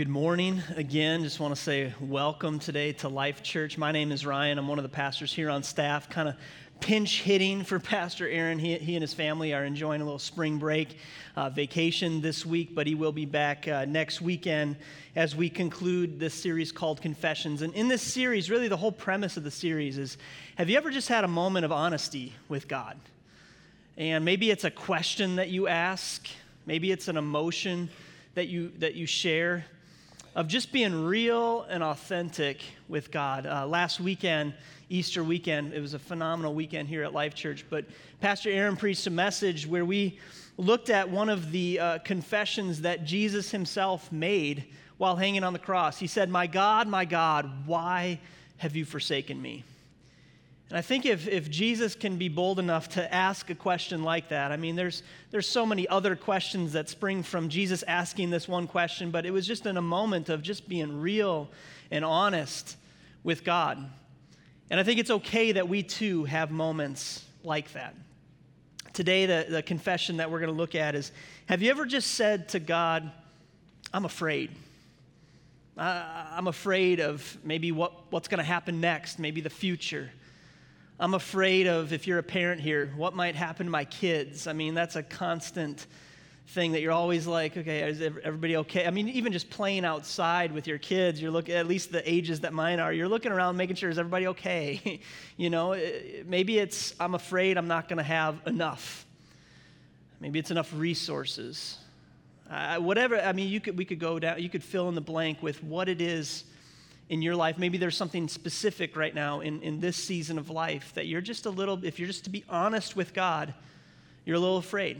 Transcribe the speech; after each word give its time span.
good 0.00 0.08
morning 0.08 0.62
again. 0.76 1.22
Just 1.22 1.40
want 1.40 1.54
to 1.54 1.60
say 1.60 1.92
welcome 2.00 2.58
today 2.58 2.90
to 2.94 3.08
Life 3.10 3.42
Church. 3.42 3.76
My 3.76 3.92
name 3.92 4.12
is 4.12 4.24
Ryan. 4.24 4.56
I'm 4.56 4.66
one 4.66 4.78
of 4.78 4.82
the 4.82 4.88
pastors 4.88 5.30
here 5.30 5.50
on 5.50 5.62
staff, 5.62 6.08
kind 6.08 6.26
of 6.26 6.36
pinch 6.80 7.20
hitting 7.20 7.62
for 7.64 7.78
Pastor 7.78 8.26
Aaron. 8.26 8.58
He, 8.58 8.78
he 8.78 8.96
and 8.96 9.02
his 9.02 9.12
family 9.12 9.52
are 9.52 9.62
enjoying 9.62 10.00
a 10.00 10.04
little 10.04 10.18
spring 10.18 10.56
break 10.56 10.96
uh, 11.36 11.50
vacation 11.50 12.22
this 12.22 12.46
week, 12.46 12.74
but 12.74 12.86
he 12.86 12.94
will 12.94 13.12
be 13.12 13.26
back 13.26 13.68
uh, 13.68 13.84
next 13.84 14.22
weekend 14.22 14.76
as 15.16 15.36
we 15.36 15.50
conclude 15.50 16.18
this 16.18 16.32
series 16.32 16.72
called 16.72 17.02
Confessions. 17.02 17.60
And 17.60 17.74
in 17.74 17.88
this 17.88 18.00
series, 18.00 18.48
really 18.48 18.68
the 18.68 18.78
whole 18.78 18.92
premise 18.92 19.36
of 19.36 19.44
the 19.44 19.50
series 19.50 19.98
is 19.98 20.16
have 20.56 20.70
you 20.70 20.78
ever 20.78 20.90
just 20.90 21.08
had 21.08 21.24
a 21.24 21.28
moment 21.28 21.66
of 21.66 21.72
honesty 21.72 22.32
with 22.48 22.68
God? 22.68 22.98
And 23.98 24.24
maybe 24.24 24.50
it's 24.50 24.64
a 24.64 24.70
question 24.70 25.36
that 25.36 25.50
you 25.50 25.68
ask, 25.68 26.26
maybe 26.64 26.90
it's 26.90 27.08
an 27.08 27.18
emotion 27.18 27.90
that 28.32 28.48
you, 28.48 28.72
that 28.78 28.94
you 28.94 29.04
share 29.04 29.66
of 30.40 30.48
just 30.48 30.72
being 30.72 31.04
real 31.04 31.66
and 31.68 31.82
authentic 31.82 32.62
with 32.88 33.10
God. 33.10 33.44
Uh, 33.44 33.66
last 33.66 34.00
weekend, 34.00 34.54
Easter 34.88 35.22
weekend, 35.22 35.74
it 35.74 35.80
was 35.80 35.92
a 35.92 35.98
phenomenal 35.98 36.54
weekend 36.54 36.88
here 36.88 37.04
at 37.04 37.12
Life 37.12 37.34
Church, 37.34 37.66
but 37.68 37.84
Pastor 38.22 38.48
Aaron 38.48 38.74
preached 38.74 39.06
a 39.06 39.10
message 39.10 39.66
where 39.66 39.84
we 39.84 40.18
looked 40.56 40.88
at 40.88 41.10
one 41.10 41.28
of 41.28 41.52
the 41.52 41.78
uh, 41.78 41.98
confessions 41.98 42.80
that 42.80 43.04
Jesus 43.04 43.50
himself 43.50 44.10
made 44.10 44.64
while 44.96 45.14
hanging 45.14 45.44
on 45.44 45.52
the 45.52 45.58
cross. 45.58 45.98
He 45.98 46.06
said, 46.06 46.30
My 46.30 46.46
God, 46.46 46.88
my 46.88 47.04
God, 47.04 47.66
why 47.66 48.18
have 48.56 48.74
you 48.74 48.86
forsaken 48.86 49.42
me? 49.42 49.62
And 50.70 50.78
I 50.78 50.82
think 50.82 51.04
if, 51.04 51.26
if 51.26 51.50
Jesus 51.50 51.96
can 51.96 52.16
be 52.16 52.28
bold 52.28 52.60
enough 52.60 52.90
to 52.90 53.12
ask 53.12 53.50
a 53.50 53.56
question 53.56 54.04
like 54.04 54.28
that, 54.28 54.52
I 54.52 54.56
mean, 54.56 54.76
there's, 54.76 55.02
there's 55.32 55.48
so 55.48 55.66
many 55.66 55.88
other 55.88 56.14
questions 56.14 56.74
that 56.74 56.88
spring 56.88 57.24
from 57.24 57.48
Jesus 57.48 57.82
asking 57.88 58.30
this 58.30 58.46
one 58.46 58.68
question, 58.68 59.10
but 59.10 59.26
it 59.26 59.32
was 59.32 59.48
just 59.48 59.66
in 59.66 59.76
a 59.76 59.82
moment 59.82 60.28
of 60.28 60.42
just 60.42 60.68
being 60.68 61.00
real 61.00 61.50
and 61.90 62.04
honest 62.04 62.76
with 63.24 63.42
God. 63.42 63.84
And 64.70 64.78
I 64.78 64.84
think 64.84 65.00
it's 65.00 65.10
okay 65.10 65.50
that 65.52 65.68
we 65.68 65.82
too 65.82 66.24
have 66.26 66.52
moments 66.52 67.24
like 67.42 67.72
that. 67.72 67.96
Today, 68.92 69.26
the, 69.26 69.46
the 69.48 69.62
confession 69.64 70.18
that 70.18 70.30
we're 70.30 70.38
going 70.38 70.52
to 70.52 70.56
look 70.56 70.76
at 70.76 70.94
is 70.94 71.10
Have 71.46 71.62
you 71.62 71.70
ever 71.70 71.84
just 71.84 72.12
said 72.12 72.48
to 72.50 72.60
God, 72.60 73.10
I'm 73.92 74.04
afraid? 74.04 74.52
I'm 75.76 76.46
afraid 76.46 77.00
of 77.00 77.38
maybe 77.42 77.72
what, 77.72 78.12
what's 78.12 78.28
going 78.28 78.38
to 78.38 78.44
happen 78.44 78.80
next, 78.80 79.18
maybe 79.18 79.40
the 79.40 79.50
future. 79.50 80.10
I'm 81.00 81.14
afraid 81.14 81.66
of, 81.66 81.94
if 81.94 82.06
you're 82.06 82.18
a 82.18 82.22
parent 82.22 82.60
here, 82.60 82.92
what 82.94 83.14
might 83.14 83.34
happen 83.34 83.64
to 83.64 83.72
my 83.72 83.86
kids. 83.86 84.46
I 84.46 84.52
mean, 84.52 84.74
that's 84.74 84.96
a 84.96 85.02
constant 85.02 85.86
thing 86.48 86.72
that 86.72 86.82
you're 86.82 86.92
always 86.92 87.26
like, 87.26 87.56
okay, 87.56 87.88
is 87.88 88.02
everybody 88.02 88.58
okay? 88.58 88.86
I 88.86 88.90
mean, 88.90 89.08
even 89.08 89.32
just 89.32 89.48
playing 89.48 89.86
outside 89.86 90.52
with 90.52 90.66
your 90.66 90.76
kids, 90.76 91.22
you're 91.22 91.30
looking, 91.30 91.54
at 91.54 91.66
least 91.66 91.90
the 91.90 92.02
ages 92.10 92.40
that 92.40 92.52
mine 92.52 92.80
are, 92.80 92.92
you're 92.92 93.08
looking 93.08 93.32
around 93.32 93.56
making 93.56 93.76
sure, 93.76 93.88
is 93.88 93.98
everybody 93.98 94.26
okay? 94.26 95.00
you 95.38 95.48
know, 95.48 95.74
maybe 96.26 96.58
it's, 96.58 96.94
I'm 97.00 97.14
afraid 97.14 97.56
I'm 97.56 97.68
not 97.68 97.88
going 97.88 97.96
to 97.96 98.02
have 98.02 98.38
enough. 98.44 99.06
Maybe 100.20 100.38
it's 100.38 100.50
enough 100.50 100.70
resources. 100.74 101.78
Uh, 102.50 102.76
whatever, 102.76 103.18
I 103.18 103.32
mean, 103.32 103.48
you 103.48 103.60
could, 103.60 103.78
we 103.78 103.86
could 103.86 104.00
go 104.00 104.18
down, 104.18 104.42
you 104.42 104.50
could 104.50 104.62
fill 104.62 104.90
in 104.90 104.94
the 104.94 105.00
blank 105.00 105.42
with 105.42 105.64
what 105.64 105.88
it 105.88 106.02
is 106.02 106.44
in 107.10 107.22
your 107.22 107.34
life. 107.34 107.58
Maybe 107.58 107.76
there's 107.76 107.96
something 107.96 108.28
specific 108.28 108.96
right 108.96 109.14
now 109.14 109.40
in, 109.40 109.60
in 109.62 109.80
this 109.80 109.96
season 109.96 110.38
of 110.38 110.48
life 110.48 110.94
that 110.94 111.08
you're 111.08 111.20
just 111.20 111.44
a 111.44 111.50
little, 111.50 111.84
if 111.84 111.98
you're 111.98 112.06
just 112.06 112.24
to 112.24 112.30
be 112.30 112.44
honest 112.48 112.94
with 112.94 113.12
God, 113.12 113.52
you're 114.24 114.36
a 114.36 114.40
little 114.40 114.58
afraid. 114.58 114.96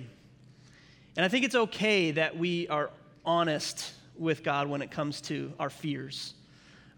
And 1.17 1.25
I 1.25 1.29
think 1.29 1.45
it's 1.45 1.55
okay 1.55 2.11
that 2.11 2.37
we 2.37 2.67
are 2.67 2.91
honest 3.25 3.93
with 4.19 4.43
God 4.43 4.69
when 4.69 4.83
it 4.83 4.91
comes 4.91 5.21
to 5.23 5.53
our 5.61 5.71
fears. 5.71 6.35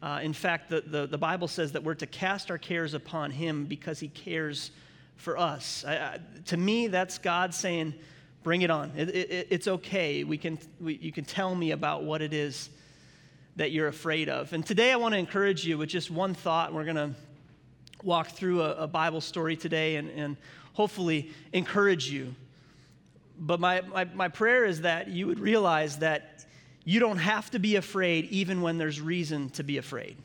Uh, 0.03 0.21
in 0.23 0.33
fact, 0.33 0.71
the, 0.71 0.81
the, 0.81 1.07
the, 1.07 1.19
Bible 1.19 1.47
says 1.47 1.73
that 1.73 1.85
we're 1.85 1.95
to 1.95 2.07
cast 2.07 2.51
our 2.51 2.59
cares 2.59 2.95
upon 2.95 3.31
Him 3.31 3.67
because 3.67 4.01
He 4.01 4.09
cares 4.09 4.71
for 5.17 5.37
us. 5.39 5.85
I, 5.87 5.95
I, 5.95 6.19
to 6.47 6.57
me, 6.57 6.87
that's 6.89 7.19
God 7.19 7.55
saying, 7.55 7.95
bring 8.43 8.63
it 8.63 8.71
on. 8.71 8.91
It, 8.97 9.11
it, 9.11 9.47
it's 9.51 9.69
okay. 9.69 10.25
We 10.25 10.39
can, 10.39 10.59
we, 10.81 10.95
you 10.95 11.13
can 11.13 11.27
tell 11.27 11.55
me 11.55 11.73
about 11.73 12.03
what 12.03 12.23
it 12.23 12.33
is 12.33 12.71
that 13.57 13.71
you're 13.71 13.89
afraid 13.89 14.29
of. 14.29 14.53
And 14.53 14.65
today 14.65 14.93
I 14.93 14.97
want 14.97 15.13
to 15.13 15.19
encourage 15.19 15.67
you 15.67 15.79
with 15.79 15.89
just 15.89 16.11
one 16.11 16.35
thought. 16.35 16.73
We're 16.73 16.85
going 16.85 16.97
to 16.97 17.11
walk 18.03 18.29
through 18.29 18.63
a, 18.63 18.75
a 18.75 18.87
Bible 18.87 19.21
story 19.21 19.57
today 19.57 19.97
and, 19.97 20.11
and 20.11 20.37
hopefully 20.73 21.31
encourage 21.53 22.11
you. 22.11 22.35
But 23.39 23.61
my, 23.61 23.83
my, 23.83 24.05
my 24.05 24.29
prayer 24.29 24.65
is 24.65 24.83
that 24.83 25.09
you 25.09 25.27
would 25.27 25.39
realize 25.39 25.99
that 25.99 26.47
you 26.85 27.01
don't 27.01 27.19
have 27.19 27.51
to 27.51 27.59
be 27.59 27.77
afraid 27.77 28.27
even 28.27 28.63
when 28.63 28.79
there's 28.79 29.01
reason 29.01 29.51
to 29.51 29.63
be 29.63 29.79
afraid. 29.79 30.17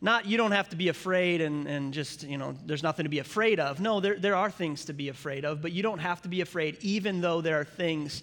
Not 0.00 0.26
you 0.26 0.36
don't 0.36 0.52
have 0.52 0.68
to 0.70 0.76
be 0.76 0.88
afraid 0.88 1.40
and, 1.40 1.66
and 1.66 1.92
just, 1.92 2.22
you 2.22 2.36
know, 2.36 2.54
there's 2.66 2.82
nothing 2.82 3.04
to 3.04 3.10
be 3.10 3.18
afraid 3.18 3.58
of. 3.60 3.80
No, 3.80 4.00
there, 4.00 4.18
there 4.18 4.36
are 4.36 4.50
things 4.50 4.84
to 4.86 4.92
be 4.92 5.08
afraid 5.08 5.44
of, 5.44 5.62
but 5.62 5.72
you 5.72 5.82
don't 5.82 5.98
have 5.98 6.22
to 6.22 6.28
be 6.28 6.40
afraid 6.42 6.76
even 6.80 7.20
though 7.20 7.40
there 7.40 7.58
are 7.58 7.64
things 7.64 8.22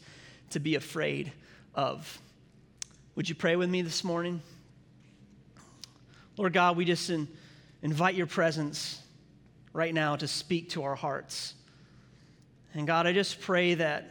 to 0.52 0.60
be 0.60 0.76
afraid 0.76 1.32
of. 1.74 2.22
Would 3.16 3.30
you 3.30 3.36
pray 3.36 3.56
with 3.56 3.70
me 3.70 3.84
this 3.84 4.04
morning? 4.04 4.42
Lord 6.36 6.52
God, 6.52 6.76
we 6.76 6.84
just 6.84 7.12
in, 7.12 7.28
invite 7.84 8.16
your 8.16 8.26
presence 8.26 9.00
right 9.72 9.94
now 9.94 10.16
to 10.16 10.28
speak 10.28 10.72
to 10.72 10.84
our 10.84 10.96
hearts. 10.96 11.54
And 12.74 12.88
God, 12.88 13.06
I 13.06 13.14
just 13.14 13.40
pray 13.40 13.76
that 13.76 14.10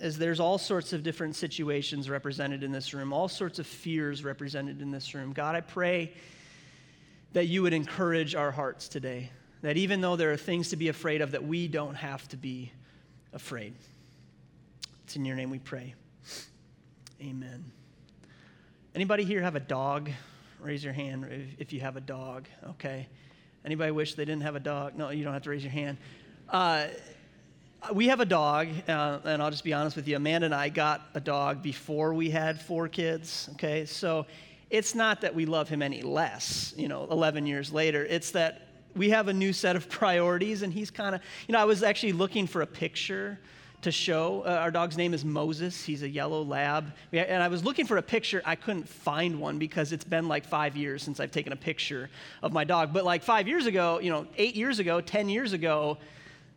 as 0.00 0.18
there's 0.18 0.38
all 0.38 0.58
sorts 0.58 0.92
of 0.92 1.02
different 1.02 1.34
situations 1.34 2.08
represented 2.08 2.62
in 2.62 2.70
this 2.70 2.94
room, 2.94 3.12
all 3.12 3.26
sorts 3.26 3.58
of 3.58 3.66
fears 3.66 4.22
represented 4.22 4.80
in 4.80 4.92
this 4.92 5.14
room, 5.14 5.32
God, 5.32 5.56
I 5.56 5.60
pray 5.60 6.12
that 7.32 7.46
you 7.46 7.62
would 7.62 7.72
encourage 7.72 8.36
our 8.36 8.52
hearts 8.52 8.86
today. 8.86 9.30
That 9.62 9.76
even 9.76 10.00
though 10.00 10.14
there 10.14 10.30
are 10.30 10.36
things 10.36 10.68
to 10.68 10.76
be 10.76 10.88
afraid 10.88 11.22
of, 11.22 11.32
that 11.32 11.44
we 11.44 11.66
don't 11.66 11.94
have 11.96 12.28
to 12.28 12.36
be 12.36 12.70
afraid. 13.32 13.74
It's 15.02 15.16
in 15.16 15.24
your 15.24 15.34
name 15.34 15.50
we 15.50 15.58
pray. 15.58 15.94
Amen. 17.20 17.64
Anybody 18.94 19.24
here 19.24 19.42
have 19.42 19.56
a 19.56 19.60
dog? 19.60 20.08
Raise 20.60 20.84
your 20.84 20.92
hand 20.92 21.26
if 21.58 21.72
you 21.72 21.80
have 21.80 21.96
a 21.96 22.00
dog, 22.00 22.46
okay? 22.64 23.08
Anybody 23.64 23.90
wish 23.90 24.14
they 24.14 24.24
didn't 24.24 24.42
have 24.42 24.54
a 24.54 24.60
dog? 24.60 24.96
No, 24.96 25.10
you 25.10 25.24
don't 25.24 25.32
have 25.32 25.42
to 25.42 25.50
raise 25.50 25.64
your 25.64 25.72
hand. 25.72 25.98
Uh, 26.48 26.86
we 27.92 28.06
have 28.06 28.20
a 28.20 28.24
dog, 28.24 28.68
uh, 28.86 29.18
and 29.24 29.42
I'll 29.42 29.50
just 29.50 29.64
be 29.64 29.72
honest 29.72 29.96
with 29.96 30.06
you. 30.06 30.14
Amanda 30.14 30.44
and 30.44 30.54
I 30.54 30.68
got 30.68 31.08
a 31.14 31.18
dog 31.18 31.60
before 31.60 32.14
we 32.14 32.30
had 32.30 32.60
four 32.60 32.86
kids, 32.86 33.48
okay? 33.54 33.84
So 33.84 34.26
it's 34.70 34.94
not 34.94 35.22
that 35.22 35.34
we 35.34 35.44
love 35.44 35.68
him 35.68 35.82
any 35.82 36.02
less, 36.02 36.72
you 36.76 36.86
know, 36.86 37.08
11 37.10 37.46
years 37.46 37.72
later. 37.72 38.04
It's 38.04 38.30
that 38.30 38.68
we 38.94 39.10
have 39.10 39.26
a 39.26 39.32
new 39.32 39.52
set 39.52 39.74
of 39.74 39.88
priorities, 39.88 40.62
and 40.62 40.72
he's 40.72 40.92
kind 40.92 41.16
of, 41.16 41.20
you 41.48 41.52
know, 41.52 41.58
I 41.58 41.64
was 41.64 41.82
actually 41.82 42.12
looking 42.12 42.46
for 42.46 42.62
a 42.62 42.66
picture 42.66 43.40
to 43.84 43.92
show. 43.92 44.42
Uh, 44.46 44.50
our 44.50 44.70
dog's 44.70 44.96
name 44.96 45.14
is 45.14 45.24
Moses. 45.24 45.84
He's 45.84 46.02
a 46.02 46.08
yellow 46.08 46.42
lab. 46.42 46.92
And 47.12 47.42
I 47.42 47.48
was 47.48 47.64
looking 47.64 47.86
for 47.86 47.98
a 47.98 48.02
picture. 48.02 48.42
I 48.44 48.56
couldn't 48.56 48.88
find 48.88 49.40
one 49.40 49.58
because 49.58 49.92
it's 49.92 50.04
been 50.04 50.26
like 50.26 50.44
five 50.44 50.76
years 50.76 51.02
since 51.02 51.20
I've 51.20 51.30
taken 51.30 51.52
a 51.52 51.56
picture 51.56 52.10
of 52.42 52.52
my 52.52 52.64
dog. 52.64 52.92
But 52.92 53.04
like 53.04 53.22
five 53.22 53.46
years 53.46 53.66
ago, 53.66 54.00
you 54.00 54.10
know, 54.10 54.26
eight 54.36 54.56
years 54.56 54.78
ago, 54.78 55.00
10 55.00 55.28
years 55.28 55.52
ago, 55.52 55.98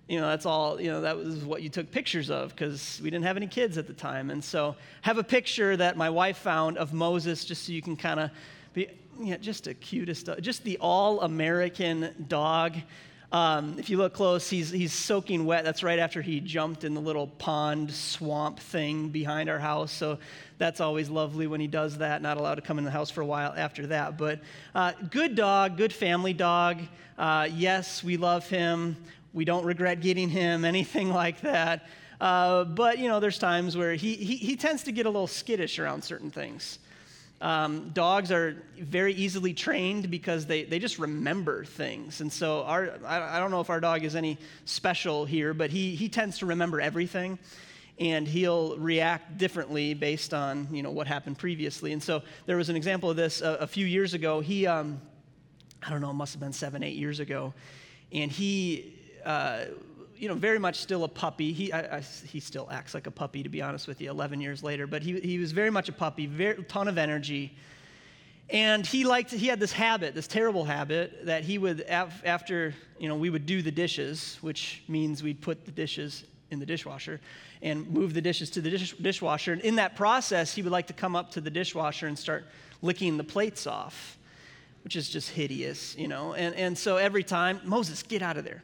you 0.07 0.19
know, 0.21 0.27
that's 0.27 0.45
all, 0.45 0.79
you 0.79 0.89
know, 0.89 1.01
that 1.01 1.17
was 1.17 1.43
what 1.43 1.61
you 1.61 1.69
took 1.69 1.91
pictures 1.91 2.29
of 2.29 2.55
because 2.55 2.99
we 3.03 3.09
didn't 3.09 3.25
have 3.25 3.35
any 3.35 3.47
kids 3.47 3.77
at 3.77 3.87
the 3.87 3.93
time. 3.93 4.29
And 4.29 4.41
so 4.41 4.75
have 5.01 5.17
a 5.17 5.23
picture 5.23 5.75
that 5.75 5.97
my 5.97 6.09
wife 6.09 6.37
found 6.37 6.77
of 6.77 6.93
Moses 6.93 7.43
just 7.43 7.65
so 7.65 7.73
you 7.73 7.81
can 7.81 7.97
kind 7.97 8.21
of 8.21 8.31
be, 8.73 8.87
know, 9.19 9.37
just 9.37 9.65
the 9.65 9.73
cutest, 9.73 10.29
just 10.39 10.63
the 10.63 10.77
all 10.79 11.21
American 11.21 12.25
dog. 12.29 12.77
Um, 13.31 13.77
if 13.77 13.89
you 13.89 13.97
look 13.97 14.13
close, 14.13 14.49
he's, 14.49 14.69
he's 14.69 14.93
soaking 14.93 15.45
wet. 15.45 15.65
That's 15.65 15.83
right 15.83 15.99
after 15.99 16.21
he 16.21 16.39
jumped 16.39 16.85
in 16.85 16.93
the 16.93 17.01
little 17.01 17.27
pond 17.27 17.91
swamp 17.91 18.59
thing 18.59 19.09
behind 19.09 19.49
our 19.49 19.59
house. 19.59 19.91
So 19.91 20.17
that's 20.57 20.79
always 20.79 21.09
lovely 21.09 21.45
when 21.45 21.59
he 21.59 21.67
does 21.67 21.97
that. 21.97 22.21
Not 22.21 22.37
allowed 22.37 22.55
to 22.55 22.61
come 22.61 22.77
in 22.77 22.85
the 22.85 22.91
house 22.91 23.11
for 23.11 23.19
a 23.19 23.25
while 23.25 23.53
after 23.57 23.87
that. 23.87 24.17
But 24.17 24.39
uh, 24.73 24.93
good 25.11 25.35
dog, 25.35 25.75
good 25.75 25.91
family 25.91 26.33
dog. 26.33 26.79
Uh, 27.17 27.49
yes, 27.53 28.01
we 28.01 28.15
love 28.15 28.47
him. 28.47 28.95
We 29.33 29.43
don't 29.43 29.65
regret 29.65 29.99
getting 29.99 30.29
him, 30.29 30.63
anything 30.65 31.09
like 31.09 31.41
that. 31.41 31.87
Uh, 32.21 32.63
but, 32.63 32.97
you 32.97 33.09
know, 33.09 33.19
there's 33.19 33.37
times 33.37 33.75
where 33.75 33.93
he, 33.93 34.15
he, 34.15 34.37
he 34.37 34.55
tends 34.55 34.83
to 34.83 34.91
get 34.93 35.05
a 35.05 35.09
little 35.09 35.27
skittish 35.27 35.79
around 35.79 36.03
certain 36.03 36.31
things. 36.31 36.79
Um, 37.39 37.89
dogs 37.89 38.31
are 38.31 38.55
very 38.79 39.13
easily 39.13 39.53
trained 39.53 40.09
because 40.09 40.47
they, 40.47 40.63
they 40.63 40.79
just 40.79 40.97
remember 40.97 41.65
things. 41.65 42.21
And 42.21 42.33
so 42.33 42.63
our, 42.63 42.93
I, 43.05 43.37
I 43.37 43.39
don't 43.39 43.51
know 43.51 43.61
if 43.61 43.69
our 43.69 43.79
dog 43.79 44.03
is 44.03 44.15
any 44.15 44.39
special 44.65 45.25
here, 45.25 45.53
but 45.53 45.69
he, 45.69 45.95
he 45.95 46.09
tends 46.09 46.39
to 46.39 46.47
remember 46.47 46.81
everything 46.81 47.37
and 47.99 48.27
he'll 48.27 48.77
react 48.77 49.37
differently 49.37 49.93
based 49.93 50.33
on 50.33 50.67
you 50.71 50.83
know 50.83 50.91
what 50.91 51.07
happened 51.07 51.37
previously. 51.37 51.93
And 51.93 52.01
so 52.01 52.21
there 52.45 52.57
was 52.57 52.69
an 52.69 52.75
example 52.75 53.09
of 53.09 53.15
this 53.15 53.41
a, 53.41 53.57
a 53.61 53.67
few 53.67 53.85
years 53.85 54.13
ago. 54.13 54.39
He, 54.39 54.67
um, 54.67 55.01
I 55.85 55.89
don't 55.89 56.01
know, 56.01 56.11
it 56.11 56.13
must 56.13 56.33
have 56.33 56.39
been 56.39 56.53
seven, 56.53 56.83
eight 56.83 56.95
years 56.95 57.19
ago, 57.19 57.53
and 58.11 58.31
he 58.31 58.95
uh, 59.25 59.65
you 60.17 60.27
know, 60.27 60.35
very 60.35 60.59
much 60.59 60.77
still 60.77 61.03
a 61.03 61.07
puppy. 61.07 61.53
He, 61.53 61.71
I, 61.71 61.97
I, 61.97 61.99
he 62.01 62.39
still 62.39 62.67
acts 62.71 62.93
like 62.93 63.07
a 63.07 63.11
puppy, 63.11 63.43
to 63.43 63.49
be 63.49 63.61
honest 63.61 63.87
with 63.87 64.01
you, 64.01 64.09
11 64.09 64.41
years 64.41 64.63
later. 64.63 64.87
But 64.87 65.03
he, 65.03 65.19
he 65.19 65.39
was 65.39 65.51
very 65.51 65.69
much 65.69 65.89
a 65.89 65.93
puppy, 65.93 66.25
very 66.25 66.63
ton 66.63 66.87
of 66.87 66.97
energy. 66.97 67.55
And 68.49 68.85
he 68.85 69.03
liked, 69.03 69.31
he 69.31 69.47
had 69.47 69.59
this 69.59 69.73
habit, 69.73 70.15
this 70.15 70.27
terrible 70.27 70.63
habit, 70.63 71.25
that 71.25 71.43
he 71.43 71.57
would, 71.57 71.81
after, 71.81 72.73
you 72.97 73.09
know, 73.09 73.15
we 73.15 73.29
would 73.29 73.45
do 73.45 73.61
the 73.61 73.71
dishes, 73.71 74.37
which 74.41 74.83
means 74.87 75.21
we'd 75.21 75.41
put 75.41 75.65
the 75.65 75.71
dishes 75.71 76.23
in 76.49 76.59
the 76.59 76.65
dishwasher 76.65 77.19
and 77.61 77.89
move 77.89 78.13
the 78.13 78.21
dishes 78.21 78.49
to 78.51 78.61
the 78.61 78.69
dish, 78.69 78.93
dishwasher. 78.93 79.51
And 79.51 79.61
in 79.61 79.75
that 79.75 79.95
process, 79.95 80.53
he 80.53 80.61
would 80.61 80.71
like 80.71 80.87
to 80.87 80.93
come 80.93 81.15
up 81.15 81.31
to 81.31 81.41
the 81.41 81.49
dishwasher 81.49 82.07
and 82.07 82.17
start 82.17 82.45
licking 82.81 83.17
the 83.17 83.23
plates 83.23 83.67
off, 83.67 84.17
which 84.83 84.95
is 84.95 85.09
just 85.09 85.31
hideous, 85.31 85.97
you 85.97 86.07
know. 86.07 86.33
And, 86.33 86.55
and 86.55 86.77
so 86.77 86.97
every 86.97 87.23
time, 87.23 87.59
Moses, 87.65 88.03
get 88.03 88.21
out 88.21 88.37
of 88.37 88.45
there. 88.45 88.63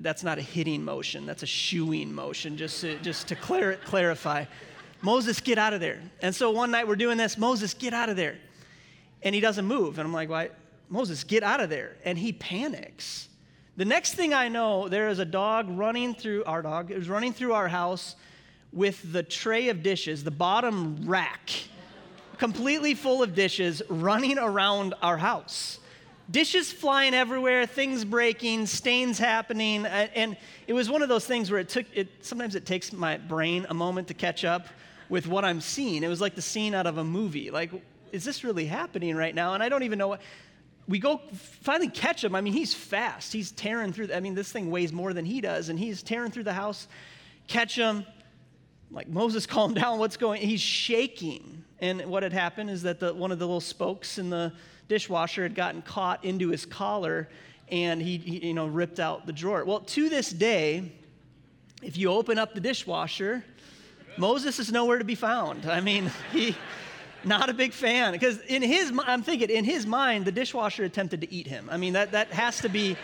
That's 0.00 0.24
not 0.24 0.38
a 0.38 0.42
hitting 0.42 0.84
motion, 0.84 1.26
that's 1.26 1.42
a 1.42 1.46
shooing 1.46 2.12
motion, 2.12 2.56
just 2.56 2.80
to, 2.80 2.98
just 2.98 3.28
to 3.28 3.36
clar- 3.36 3.76
clarify. 3.84 4.44
Moses, 5.02 5.40
get 5.40 5.58
out 5.58 5.74
of 5.74 5.80
there. 5.80 6.00
And 6.22 6.34
so 6.34 6.50
one 6.50 6.70
night 6.70 6.88
we're 6.88 6.96
doing 6.96 7.18
this, 7.18 7.36
Moses, 7.36 7.74
get 7.74 7.92
out 7.92 8.08
of 8.08 8.16
there 8.16 8.36
and 9.22 9.34
he 9.34 9.40
doesn't 9.40 9.66
move. 9.66 9.98
And 9.98 10.06
I'm 10.06 10.12
like, 10.12 10.28
why? 10.28 10.50
Moses, 10.88 11.24
get 11.24 11.42
out 11.42 11.60
of 11.60 11.68
there. 11.68 11.96
And 12.04 12.16
he 12.16 12.32
panics. 12.32 13.28
The 13.76 13.84
next 13.84 14.14
thing 14.14 14.32
I 14.32 14.48
know, 14.48 14.88
there 14.88 15.08
is 15.08 15.18
a 15.18 15.24
dog 15.24 15.68
running 15.70 16.14
through 16.14 16.44
our 16.44 16.62
dog, 16.62 16.90
it 16.90 16.96
was 16.96 17.08
running 17.08 17.32
through 17.32 17.52
our 17.52 17.68
house 17.68 18.16
with 18.72 19.12
the 19.12 19.22
tray 19.22 19.68
of 19.68 19.82
dishes, 19.82 20.24
the 20.24 20.30
bottom 20.30 21.02
rack, 21.04 21.50
completely 22.38 22.94
full 22.94 23.22
of 23.22 23.34
dishes, 23.34 23.82
running 23.88 24.38
around 24.38 24.94
our 25.02 25.16
house. 25.16 25.78
Dishes 26.30 26.72
flying 26.72 27.14
everywhere, 27.14 27.66
things 27.66 28.04
breaking, 28.04 28.66
stains 28.66 29.18
happening. 29.18 29.86
And 29.86 30.36
it 30.66 30.72
was 30.72 30.90
one 30.90 31.02
of 31.02 31.08
those 31.08 31.24
things 31.24 31.50
where 31.50 31.60
it 31.60 31.68
took, 31.68 31.86
it, 31.94 32.08
sometimes 32.24 32.56
it 32.56 32.66
takes 32.66 32.92
my 32.92 33.16
brain 33.16 33.66
a 33.68 33.74
moment 33.74 34.08
to 34.08 34.14
catch 34.14 34.44
up 34.44 34.66
with 35.08 35.28
what 35.28 35.44
I'm 35.44 35.60
seeing. 35.60 36.02
It 36.02 36.08
was 36.08 36.20
like 36.20 36.34
the 36.34 36.42
scene 36.42 36.74
out 36.74 36.86
of 36.86 36.98
a 36.98 37.04
movie. 37.04 37.50
Like, 37.50 37.70
is 38.10 38.24
this 38.24 38.42
really 38.42 38.66
happening 38.66 39.14
right 39.14 39.34
now? 39.34 39.54
And 39.54 39.62
I 39.62 39.68
don't 39.68 39.84
even 39.84 39.98
know 39.98 40.08
what. 40.08 40.20
We 40.88 40.98
go 40.98 41.20
finally 41.32 41.88
catch 41.88 42.22
him. 42.22 42.34
I 42.34 42.40
mean, 42.40 42.52
he's 42.52 42.72
fast. 42.72 43.32
He's 43.32 43.50
tearing 43.50 43.92
through. 43.92 44.08
I 44.14 44.20
mean, 44.20 44.34
this 44.34 44.50
thing 44.52 44.70
weighs 44.70 44.92
more 44.92 45.12
than 45.12 45.24
he 45.24 45.40
does, 45.40 45.68
and 45.68 45.78
he's 45.78 46.02
tearing 46.02 46.30
through 46.30 46.44
the 46.44 46.52
house. 46.52 46.86
Catch 47.48 47.76
him. 47.76 48.04
Like 48.90 49.08
Moses, 49.08 49.46
calm 49.46 49.74
down. 49.74 49.98
What's 49.98 50.16
going? 50.16 50.40
He's 50.42 50.60
shaking. 50.60 51.64
And 51.80 52.06
what 52.06 52.22
had 52.22 52.32
happened 52.32 52.70
is 52.70 52.82
that 52.82 53.00
the, 53.00 53.12
one 53.12 53.32
of 53.32 53.38
the 53.38 53.46
little 53.46 53.60
spokes 53.60 54.18
in 54.18 54.30
the 54.30 54.52
dishwasher 54.88 55.42
had 55.42 55.54
gotten 55.54 55.82
caught 55.82 56.24
into 56.24 56.48
his 56.48 56.64
collar, 56.64 57.28
and 57.68 58.00
he, 58.00 58.16
he 58.18 58.46
you 58.46 58.54
know 58.54 58.66
ripped 58.66 59.00
out 59.00 59.26
the 59.26 59.32
drawer. 59.32 59.64
Well, 59.64 59.80
to 59.80 60.08
this 60.08 60.30
day, 60.30 60.90
if 61.82 61.96
you 61.96 62.10
open 62.10 62.38
up 62.38 62.54
the 62.54 62.60
dishwasher, 62.60 63.44
Moses 64.16 64.58
is 64.58 64.72
nowhere 64.72 64.98
to 64.98 65.04
be 65.04 65.14
found. 65.14 65.66
I 65.66 65.80
mean, 65.80 66.10
he 66.32 66.56
not 67.24 67.50
a 67.50 67.54
big 67.54 67.72
fan 67.72 68.12
because 68.12 68.38
in 68.42 68.62
his 68.62 68.92
i'm 69.04 69.22
thinking 69.22 69.50
in 69.50 69.64
his 69.64 69.84
mind 69.84 70.24
the 70.24 70.30
dishwasher 70.30 70.84
attempted 70.84 71.20
to 71.20 71.32
eat 71.32 71.46
him 71.46 71.68
i 71.72 71.76
mean 71.76 71.94
that, 71.94 72.12
that 72.12 72.30
has 72.30 72.60
to 72.60 72.68
be 72.68 72.96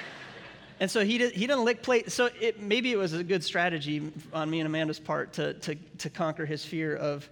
and 0.83 0.91
so 0.91 1.05
he, 1.05 1.17
did, 1.17 1.33
he 1.33 1.47
didn't 1.47 1.65
lick 1.65 1.81
plate 1.81 2.11
so 2.11 2.29
it, 2.41 2.61
maybe 2.61 2.91
it 2.91 2.99
was 2.99 3.13
a 3.13 3.23
good 3.23 3.45
strategy 3.45 4.11
on 4.33 4.51
me 4.51 4.59
and 4.59 4.67
amanda's 4.67 4.99
part 4.99 5.33
to, 5.35 5.55
to, 5.55 5.77
to 5.99 6.11
conquer 6.11 6.45
his 6.45 6.65
fear 6.65 6.97
of 6.97 7.29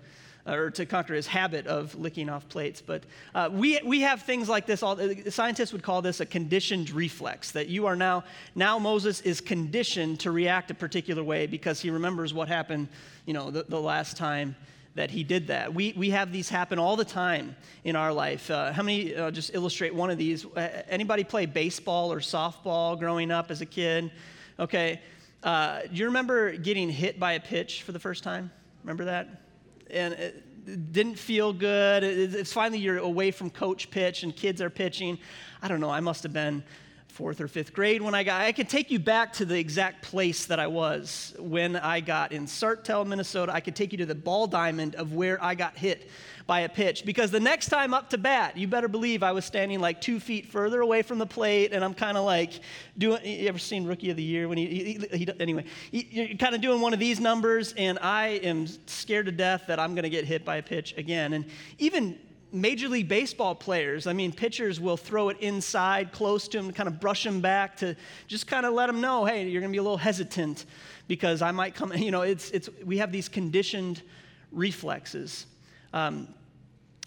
or 0.47 0.71
to 0.71 0.87
conquer 0.87 1.15
his 1.15 1.27
habit 1.27 1.67
of 1.67 1.95
licking 1.95 2.29
off 2.29 2.49
plates. 2.49 2.81
But 2.81 3.05
uh, 3.35 3.51
we, 3.53 3.79
we 3.85 4.01
have 4.01 4.23
things 4.23 4.49
like 4.49 4.67
this. 4.67 4.83
All, 4.83 4.99
scientists 5.29 5.73
would 5.73 5.83
call 5.83 6.01
this 6.03 6.21
a 6.21 6.27
conditioned 6.27 6.91
reflex, 6.91 7.53
that 7.53 7.69
you 7.69 7.87
are 7.87 7.95
now, 7.95 8.25
now 8.55 8.79
Moses 8.79 9.21
is 9.21 9.41
conditioned 9.41 10.21
to 10.21 10.31
react 10.31 10.71
a 10.71 10.75
particular 10.75 11.23
way 11.23 11.47
because 11.47 11.81
he 11.81 11.91
remembers 11.91 12.33
what 12.33 12.49
happened, 12.49 12.89
you 13.27 13.35
know, 13.35 13.51
the, 13.51 13.65
the 13.69 13.81
last 13.81 14.17
time 14.17 14.57
that 14.95 15.11
he 15.11 15.23
did 15.23 15.47
that. 15.47 15.73
We, 15.73 15.95
we 15.97 16.11
have 16.11 16.33
these 16.33 16.49
happen 16.49 16.79
all 16.79 16.97
the 16.97 17.05
time 17.05 17.57
in 17.85 17.97
our 17.97 18.13
life. 18.13 18.51
Uh, 18.51 18.73
how 18.73 18.83
many, 18.83 19.15
uh, 19.15 19.31
just 19.31 19.55
illustrate 19.55 19.95
one 19.95 20.11
of 20.11 20.19
these. 20.19 20.45
Uh, 20.45 20.83
anybody 20.89 21.25
play 21.25 21.47
baseball 21.47 22.13
or 22.13 22.19
softball 22.19 22.99
growing 22.99 23.31
up 23.31 23.51
as 23.51 23.61
a 23.61 23.67
kid? 23.67 24.11
Okay. 24.59 25.01
Uh, 25.43 25.81
do 25.83 25.95
you 25.95 26.07
remember 26.07 26.57
getting 26.57 26.91
hit 26.91 27.19
by 27.19 27.35
a 27.35 27.41
pitch 27.41 27.83
for 27.83 27.93
the 27.93 27.99
first 27.99 28.25
time? 28.25 28.51
Remember 28.83 29.05
that? 29.07 29.43
And 29.91 30.15
it 30.15 30.93
didn't 30.93 31.17
feel 31.17 31.53
good. 31.53 32.05
it's 32.05 32.53
finally 32.53 32.79
you're 32.79 32.99
away 32.99 33.31
from 33.31 33.49
coach 33.49 33.91
pitch 33.91 34.23
and 34.23 34.35
kids 34.35 34.61
are 34.61 34.71
pitching. 34.71 35.19
I 35.63 35.69
don't 35.69 35.81
know. 35.81 35.91
I 35.91 36.01
must 36.01 36.23
have 36.23 36.33
been 36.33 36.63
fourth 37.11 37.41
or 37.41 37.49
fifth 37.49 37.73
grade 37.73 38.01
when 38.01 38.15
I 38.15 38.23
got, 38.23 38.41
I 38.41 38.53
can 38.53 38.67
take 38.67 38.91
you 38.91 38.99
back 38.99 39.33
to 39.35 39.45
the 39.45 39.59
exact 39.59 40.03
place 40.03 40.47
that 40.47 40.59
I 40.59 40.67
was 40.67 41.35
when 41.39 41.77
I 41.77 42.01
got 42.01 42.33
in 42.33 42.47
Sartell, 42.47 43.07
Minnesota. 43.07 43.53
I 43.53 43.61
could 43.61 43.77
take 43.77 43.93
you 43.93 43.99
to 43.99 44.07
the 44.07 44.15
ball 44.15 44.47
diamond 44.47 44.95
of 44.95 45.13
where 45.13 45.43
I 45.43 45.55
got 45.55 45.77
hit 45.77 46.09
by 46.47 46.61
a 46.61 46.69
pitch 46.69 47.05
because 47.05 47.31
the 47.31 47.39
next 47.39 47.69
time 47.69 47.95
up 47.95 48.11
to 48.11 48.19
bat, 48.19 48.57
you 48.57 48.67
better 48.67 48.89
believe 48.89 49.23
I 49.23 49.33
was 49.33 49.45
standing 49.45 49.81
like 49.81 50.01
two 50.01 50.19
feet 50.19 50.47
further 50.47 50.81
away 50.81 51.03
from 51.03 51.19
the 51.19 51.27
plate 51.27 51.73
and 51.73 51.85
I'm 51.85 51.95
kind 51.95 52.17
of 52.17 52.25
like 52.25 52.61
doing, 52.99 53.25
you 53.25 53.49
ever 53.49 53.59
seen 53.59 53.85
Rookie 53.85 54.11
of 54.11 54.17
the 54.17 54.23
Year 54.23 54.49
when 54.49 54.59
he, 54.59 54.67
he, 54.67 55.19
he 55.19 55.29
anyway, 55.39 55.65
he, 55.93 56.09
you're 56.11 56.39
kind 56.39 56.55
of 56.55 56.61
doing 56.61 56.81
one 56.81 56.93
of 56.93 56.99
these 56.99 57.21
numbers 57.21 57.73
and 57.77 57.99
I 58.01 58.41
am 58.43 58.67
scared 58.87 59.27
to 59.27 59.33
death 59.33 59.65
that 59.69 59.79
I'm 59.79 59.95
going 59.95 60.03
to 60.05 60.11
get 60.11 60.25
hit 60.25 60.45
by 60.45 60.57
a 60.57 60.63
pitch 60.63 60.95
again. 60.97 61.35
And 61.35 61.45
even 61.79 62.19
Major 62.53 62.89
League 62.89 63.09
Baseball 63.09 63.55
players, 63.55 64.07
I 64.07 64.13
mean, 64.13 64.33
pitchers 64.33 64.81
will 64.81 64.97
throw 64.97 65.29
it 65.29 65.39
inside, 65.41 66.13
close 66.13 66.49
to 66.49 66.59
him, 66.59 66.73
kind 66.73 66.89
of 66.89 67.01
brush 67.01 67.25
him 67.25 67.41
back 67.41 67.77
to 67.79 67.95
just 68.27 68.47
kind 68.47 68.67
of 68.67 68.75
let 68.75 68.89
him 68.89 69.01
know, 69.01 69.25
hey, 69.25 69.49
you're 69.49 69.61
going 69.61 69.73
to 69.73 69.75
be 69.75 69.79
a 69.79 69.83
little 69.83 69.97
hesitant 69.97 70.65
because 71.07 71.43
I 71.43 71.53
might 71.53 71.75
come. 71.75 71.93
You 72.01 72.11
know, 72.11 72.23
it's, 72.23 72.51
it's, 72.51 72.69
we 72.85 72.99
have 72.99 73.13
these 73.13 73.29
conditioned 73.29 74.03
reflexes. 74.51 75.47
Um, 75.93 76.29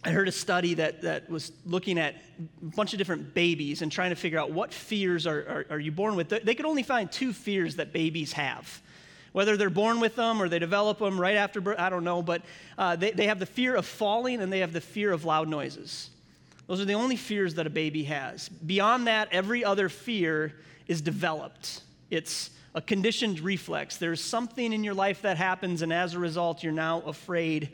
I 0.05 0.11
heard 0.11 0.27
a 0.27 0.31
study 0.33 0.73
that, 0.75 1.01
that 1.01 1.29
was 1.29 1.51
looking 1.65 1.97
at 1.97 2.15
a 2.15 2.65
bunch 2.75 2.93
of 2.93 2.97
different 2.97 3.33
babies 3.33 3.81
and 3.81 3.91
trying 3.91 4.09
to 4.09 4.15
figure 4.15 4.39
out 4.39 4.51
what 4.51 4.73
fears 4.73 5.25
are, 5.25 5.39
are, 5.39 5.65
are 5.71 5.79
you 5.79 5.91
born 5.91 6.15
with. 6.15 6.29
They 6.29 6.55
could 6.55 6.65
only 6.65 6.83
find 6.83 7.11
two 7.11 7.33
fears 7.33 7.77
that 7.77 7.93
babies 7.93 8.33
have. 8.33 8.81
Whether 9.33 9.57
they're 9.57 9.69
born 9.69 9.99
with 9.99 10.15
them 10.15 10.41
or 10.41 10.47
they 10.47 10.59
develop 10.59 10.99
them 10.99 11.19
right 11.19 11.35
after 11.35 11.59
birth, 11.59 11.79
I 11.79 11.89
don't 11.89 12.03
know, 12.03 12.21
but 12.21 12.41
uh, 12.77 12.95
they, 12.95 13.11
they 13.11 13.27
have 13.27 13.39
the 13.39 13.45
fear 13.45 13.75
of 13.75 13.85
falling 13.85 14.41
and 14.41 14.53
they 14.53 14.59
have 14.59 14.73
the 14.73 14.81
fear 14.81 15.11
of 15.11 15.25
loud 15.25 15.49
noises. 15.49 16.09
Those 16.67 16.79
are 16.79 16.85
the 16.85 16.93
only 16.93 17.17
fears 17.17 17.55
that 17.55 17.67
a 17.67 17.69
baby 17.69 18.03
has. 18.03 18.47
Beyond 18.47 19.07
that, 19.07 19.27
every 19.31 19.65
other 19.65 19.89
fear 19.89 20.53
is 20.87 21.01
developed. 21.01 21.81
It's 22.09 22.51
a 22.75 22.81
conditioned 22.81 23.39
reflex. 23.39 23.97
There's 23.97 24.21
something 24.21 24.71
in 24.71 24.83
your 24.83 24.93
life 24.93 25.23
that 25.23 25.37
happens, 25.37 25.81
and 25.81 25.91
as 25.91 26.13
a 26.13 26.19
result, 26.19 26.63
you're 26.63 26.71
now 26.71 27.01
afraid 27.01 27.69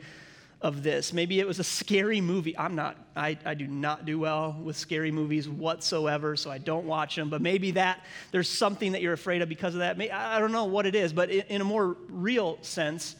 of 0.62 0.82
this. 0.82 1.12
Maybe 1.12 1.40
it 1.40 1.46
was 1.46 1.58
a 1.58 1.64
scary 1.64 2.20
movie. 2.20 2.56
I'm 2.56 2.74
not, 2.74 2.96
I, 3.16 3.38
I 3.46 3.54
do 3.54 3.66
not 3.66 4.04
do 4.04 4.18
well 4.18 4.54
with 4.62 4.76
scary 4.76 5.10
movies 5.10 5.48
whatsoever, 5.48 6.36
so 6.36 6.50
I 6.50 6.58
don't 6.58 6.84
watch 6.84 7.16
them. 7.16 7.30
But 7.30 7.40
maybe 7.40 7.70
that, 7.72 8.04
there's 8.30 8.48
something 8.48 8.92
that 8.92 9.00
you're 9.00 9.14
afraid 9.14 9.40
of 9.40 9.48
because 9.48 9.74
of 9.74 9.80
that. 9.80 9.96
Maybe, 9.96 10.12
I 10.12 10.38
don't 10.38 10.52
know 10.52 10.66
what 10.66 10.84
it 10.84 10.94
is, 10.94 11.12
but 11.14 11.30
in, 11.30 11.42
in 11.48 11.60
a 11.62 11.64
more 11.64 11.96
real 12.08 12.58
sense, 12.60 13.16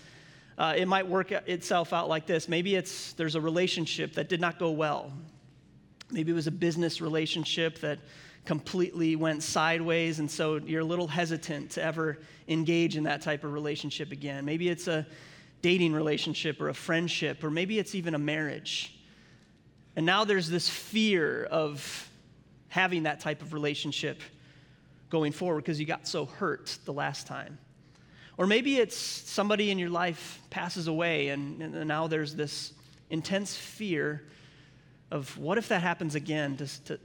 uh, 0.58 0.74
it 0.76 0.86
might 0.86 1.06
work 1.06 1.32
itself 1.32 1.94
out 1.94 2.10
like 2.10 2.26
this. 2.26 2.46
Maybe 2.46 2.74
it's 2.74 3.14
there's 3.14 3.34
a 3.34 3.40
relationship 3.40 4.12
that 4.14 4.28
did 4.28 4.40
not 4.40 4.58
go 4.58 4.70
well. 4.70 5.10
Maybe 6.10 6.32
it 6.32 6.34
was 6.34 6.46
a 6.46 6.52
business 6.52 7.00
relationship 7.00 7.78
that 7.80 8.00
completely 8.44 9.16
went 9.16 9.42
sideways, 9.42 10.18
and 10.18 10.30
so 10.30 10.56
you're 10.56 10.82
a 10.82 10.84
little 10.84 11.06
hesitant 11.06 11.70
to 11.70 11.82
ever 11.82 12.18
engage 12.48 12.98
in 12.98 13.04
that 13.04 13.22
type 13.22 13.44
of 13.44 13.52
relationship 13.54 14.12
again. 14.12 14.44
Maybe 14.44 14.68
it's 14.68 14.88
a 14.88 15.06
dating 15.62 15.92
relationship 15.92 16.60
or 16.60 16.68
a 16.68 16.74
friendship, 16.74 17.44
or 17.44 17.50
maybe 17.50 17.78
it's 17.78 17.94
even 17.94 18.14
a 18.14 18.18
marriage. 18.18 18.94
And 19.96 20.06
now 20.06 20.24
there's 20.24 20.48
this 20.48 20.68
fear 20.68 21.44
of 21.44 22.08
having 22.68 23.02
that 23.02 23.20
type 23.20 23.42
of 23.42 23.52
relationship 23.52 24.20
going 25.10 25.32
forward 25.32 25.62
because 25.62 25.80
you 25.80 25.86
got 25.86 26.06
so 26.06 26.24
hurt 26.24 26.78
the 26.84 26.92
last 26.92 27.26
time. 27.26 27.58
Or 28.38 28.46
maybe 28.46 28.78
it's 28.78 28.96
somebody 28.96 29.70
in 29.70 29.78
your 29.78 29.90
life 29.90 30.40
passes 30.48 30.86
away, 30.86 31.28
and, 31.28 31.60
and 31.60 31.86
now 31.86 32.06
there's 32.06 32.34
this 32.34 32.72
intense 33.10 33.54
fear 33.54 34.22
of 35.10 35.36
what 35.36 35.58
if 35.58 35.68
that 35.68 35.82
happens 35.82 36.14
again? 36.14 36.56
To, 36.56 36.66
to, 36.84 36.98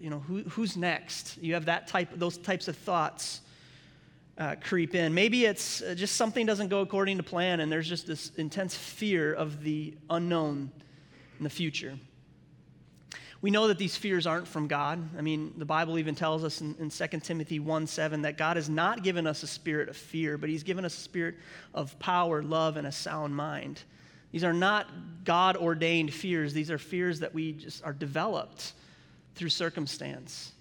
you 0.00 0.10
know, 0.10 0.18
who, 0.18 0.42
who's 0.42 0.76
next? 0.76 1.38
You 1.38 1.54
have 1.54 1.64
that 1.66 1.86
type, 1.86 2.10
those 2.16 2.36
types 2.36 2.68
of 2.68 2.76
thoughts 2.76 3.40
uh, 4.38 4.56
creep 4.60 4.94
in. 4.94 5.14
Maybe 5.14 5.44
it's 5.44 5.82
uh, 5.82 5.94
just 5.94 6.16
something 6.16 6.46
doesn't 6.46 6.68
go 6.68 6.80
according 6.80 7.18
to 7.18 7.22
plan, 7.22 7.60
and 7.60 7.70
there's 7.70 7.88
just 7.88 8.06
this 8.06 8.32
intense 8.36 8.74
fear 8.74 9.32
of 9.32 9.62
the 9.62 9.94
unknown 10.08 10.70
in 11.38 11.44
the 11.44 11.50
future. 11.50 11.98
We 13.42 13.50
know 13.50 13.66
that 13.68 13.78
these 13.78 13.96
fears 13.96 14.24
aren't 14.24 14.46
from 14.46 14.68
God. 14.68 15.18
I 15.18 15.20
mean, 15.20 15.52
the 15.56 15.64
Bible 15.64 15.98
even 15.98 16.14
tells 16.14 16.44
us 16.44 16.60
in, 16.60 16.76
in 16.78 16.90
2 16.90 17.20
Timothy 17.20 17.58
1 17.58 17.88
7 17.88 18.22
that 18.22 18.38
God 18.38 18.56
has 18.56 18.68
not 18.68 19.02
given 19.02 19.26
us 19.26 19.42
a 19.42 19.48
spirit 19.48 19.88
of 19.88 19.96
fear, 19.96 20.38
but 20.38 20.48
He's 20.48 20.62
given 20.62 20.84
us 20.84 20.96
a 20.96 21.00
spirit 21.00 21.34
of 21.74 21.98
power, 21.98 22.42
love, 22.42 22.76
and 22.76 22.86
a 22.86 22.92
sound 22.92 23.34
mind. 23.34 23.82
These 24.30 24.44
are 24.44 24.52
not 24.52 24.88
God 25.24 25.56
ordained 25.56 26.14
fears, 26.14 26.54
these 26.54 26.70
are 26.70 26.78
fears 26.78 27.20
that 27.20 27.34
we 27.34 27.52
just 27.52 27.84
are 27.84 27.92
developed 27.92 28.72
through 29.34 29.50
circumstance. 29.50 30.51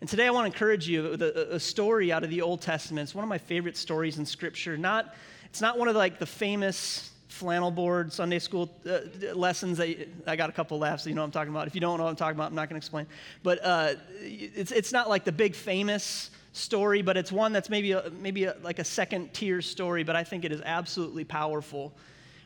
And 0.00 0.08
today 0.08 0.26
I 0.26 0.30
want 0.30 0.44
to 0.44 0.54
encourage 0.54 0.88
you 0.88 1.02
with 1.02 1.22
a, 1.22 1.56
a, 1.56 1.60
story 1.60 2.12
out 2.12 2.22
of 2.22 2.30
the 2.30 2.40
Old 2.40 2.60
Testament. 2.60 3.02
It's 3.02 3.16
one 3.16 3.24
of 3.24 3.28
my 3.28 3.38
favorite 3.38 3.76
stories 3.76 4.18
in 4.18 4.24
Scripture. 4.24 4.76
Not, 4.76 5.12
it's 5.46 5.60
not 5.60 5.76
one 5.76 5.88
of 5.88 5.94
the, 5.94 5.98
like 5.98 6.20
the 6.20 6.26
famous 6.26 7.10
flannel 7.26 7.72
board 7.72 8.12
Sunday 8.12 8.38
school 8.38 8.70
uh, 8.88 9.34
lessons. 9.34 9.78
That, 9.78 10.08
I 10.24 10.36
got 10.36 10.50
a 10.50 10.52
couple 10.52 10.78
laughs, 10.78 11.02
so 11.02 11.08
you 11.08 11.16
know 11.16 11.22
what 11.22 11.26
I'm 11.26 11.32
talking 11.32 11.52
about. 11.52 11.66
If 11.66 11.74
you 11.74 11.80
don't 11.80 11.98
know 11.98 12.04
what 12.04 12.10
I'm 12.10 12.16
talking 12.16 12.36
about, 12.36 12.50
I'm 12.50 12.54
not 12.54 12.68
going 12.68 12.80
to 12.80 12.84
explain. 12.84 13.08
But 13.42 13.58
uh, 13.64 13.94
it's, 14.20 14.70
it's 14.70 14.92
not 14.92 15.08
like 15.08 15.24
the 15.24 15.32
big 15.32 15.56
famous 15.56 16.30
story, 16.52 17.02
but 17.02 17.16
it's 17.16 17.32
one 17.32 17.52
that's 17.52 17.68
maybe 17.68 17.90
a, 17.90 18.08
maybe 18.20 18.44
a, 18.44 18.54
like 18.62 18.78
a 18.78 18.84
second 18.84 19.34
tier 19.34 19.60
story. 19.60 20.04
But 20.04 20.14
I 20.14 20.22
think 20.22 20.44
it 20.44 20.52
is 20.52 20.62
absolutely 20.64 21.24
powerful 21.24 21.92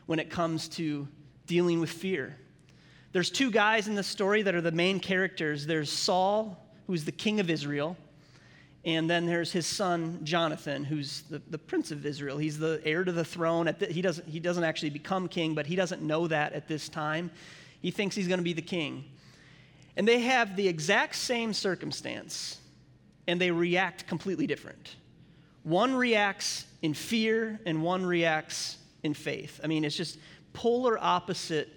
when 0.07 0.17
it 0.17 0.31
comes 0.31 0.67
to 0.69 1.07
dealing 1.45 1.79
with 1.79 1.91
fear. 1.91 2.35
There's 3.11 3.29
two 3.29 3.51
guys 3.51 3.87
in 3.87 3.93
the 3.93 4.01
story 4.01 4.41
that 4.41 4.55
are 4.55 4.61
the 4.61 4.71
main 4.71 4.99
characters. 4.99 5.67
There's 5.67 5.91
Saul, 5.91 6.62
who's 6.87 7.05
the 7.05 7.11
king 7.11 7.39
of 7.39 7.49
Israel, 7.49 7.97
and 8.85 9.09
then 9.09 9.25
there's 9.25 9.51
his 9.51 9.65
son 9.65 10.19
Jonathan, 10.23 10.83
who's 10.83 11.21
the, 11.29 11.41
the 11.49 11.57
prince 11.57 11.91
of 11.91 12.05
Israel. 12.05 12.37
He's 12.37 12.59
the 12.59 12.81
heir 12.83 13.03
to 13.03 13.11
the 13.11 13.23
throne. 13.23 13.73
The, 13.79 13.87
he, 13.87 14.01
doesn't, 14.01 14.27
he 14.27 14.39
doesn't 14.39 14.63
actually 14.63 14.89
become 14.89 15.29
king, 15.29 15.55
but 15.55 15.65
he 15.65 15.75
doesn't 15.75 16.01
know 16.01 16.27
that 16.27 16.51
at 16.53 16.67
this 16.67 16.89
time. 16.89 17.31
He 17.81 17.91
thinks 17.91 18.15
he's 18.15 18.27
going 18.27 18.39
to 18.39 18.43
be 18.43 18.53
the 18.53 18.61
king. 18.61 19.05
And 19.95 20.07
they 20.07 20.19
have 20.21 20.55
the 20.55 20.67
exact 20.67 21.15
same 21.15 21.53
circumstance, 21.53 22.59
and 23.27 23.39
they 23.39 23.51
react 23.51 24.05
completely 24.07 24.47
different. 24.47 24.95
One 25.63 25.95
reacts 25.95 26.65
in 26.81 26.93
fear, 26.93 27.61
and 27.65 27.83
one 27.83 28.05
reacts 28.05 28.77
in 29.03 29.13
faith. 29.13 29.61
I 29.63 29.67
mean, 29.67 29.85
it's 29.85 29.95
just 29.95 30.17
polar 30.51 30.97
opposite 30.99 31.69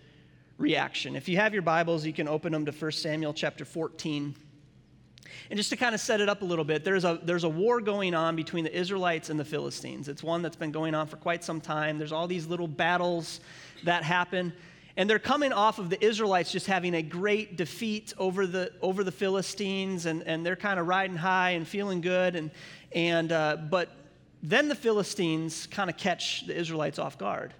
reaction. 0.58 1.14
If 1.14 1.28
you 1.28 1.36
have 1.36 1.52
your 1.52 1.62
Bibles, 1.62 2.04
you 2.04 2.12
can 2.12 2.26
open 2.26 2.52
them 2.52 2.64
to 2.66 2.72
1 2.72 2.92
Samuel 2.92 3.32
chapter 3.34 3.64
14. 3.64 4.34
And 5.50 5.56
just 5.56 5.70
to 5.70 5.76
kind 5.76 5.94
of 5.94 6.00
set 6.00 6.20
it 6.20 6.28
up 6.28 6.42
a 6.42 6.44
little 6.44 6.64
bit, 6.64 6.84
there's 6.84 7.04
a, 7.04 7.20
there's 7.22 7.44
a 7.44 7.48
war 7.48 7.80
going 7.80 8.14
on 8.14 8.36
between 8.36 8.64
the 8.64 8.76
Israelites 8.76 9.30
and 9.30 9.38
the 9.38 9.44
Philistines. 9.44 10.08
It's 10.08 10.22
one 10.22 10.42
that's 10.42 10.56
been 10.56 10.72
going 10.72 10.94
on 10.94 11.06
for 11.06 11.16
quite 11.16 11.44
some 11.44 11.60
time. 11.60 11.98
There's 11.98 12.12
all 12.12 12.26
these 12.26 12.46
little 12.46 12.68
battles 12.68 13.40
that 13.84 14.02
happen. 14.02 14.52
And 14.96 15.10
they're 15.10 15.18
coming 15.18 15.52
off 15.52 15.78
of 15.78 15.90
the 15.90 16.02
Israelites 16.02 16.50
just 16.50 16.66
having 16.66 16.94
a 16.94 17.02
great 17.02 17.56
defeat 17.56 18.14
over 18.16 18.46
the, 18.46 18.72
over 18.80 19.04
the 19.04 19.12
Philistines, 19.12 20.06
and, 20.06 20.22
and 20.22 20.44
they're 20.44 20.56
kind 20.56 20.80
of 20.80 20.86
riding 20.86 21.16
high 21.16 21.50
and 21.50 21.68
feeling 21.68 22.00
good. 22.00 22.34
And, 22.34 22.50
and, 22.92 23.30
uh, 23.30 23.56
but 23.68 23.90
then 24.42 24.68
the 24.68 24.74
Philistines 24.74 25.66
kind 25.66 25.90
of 25.90 25.98
catch 25.98 26.46
the 26.46 26.56
Israelites 26.56 26.98
off 26.98 27.18
guard. 27.18 27.52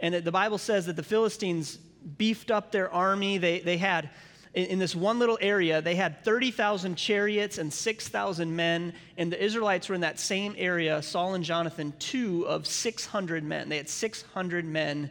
And 0.00 0.14
the 0.14 0.32
Bible 0.32 0.58
says 0.58 0.86
that 0.86 0.96
the 0.96 1.02
Philistines 1.02 1.78
beefed 2.16 2.50
up 2.50 2.72
their 2.72 2.90
army. 2.90 3.36
They, 3.36 3.60
they 3.60 3.76
had, 3.76 4.08
in, 4.54 4.64
in 4.66 4.78
this 4.78 4.94
one 4.94 5.18
little 5.18 5.38
area, 5.40 5.80
they 5.80 5.94
had 5.94 6.24
30,000 6.24 6.96
chariots 6.96 7.58
and 7.58 7.72
6,000 7.72 8.54
men. 8.54 8.92
And 9.16 9.32
the 9.32 9.42
Israelites 9.42 9.88
were 9.88 9.94
in 9.94 10.00
that 10.02 10.18
same 10.18 10.54
area, 10.56 11.02
Saul 11.02 11.34
and 11.34 11.44
Jonathan, 11.44 11.92
two 11.98 12.46
of 12.46 12.66
600 12.66 13.44
men. 13.44 13.68
They 13.68 13.76
had 13.76 13.88
600 13.88 14.64
men, 14.64 15.10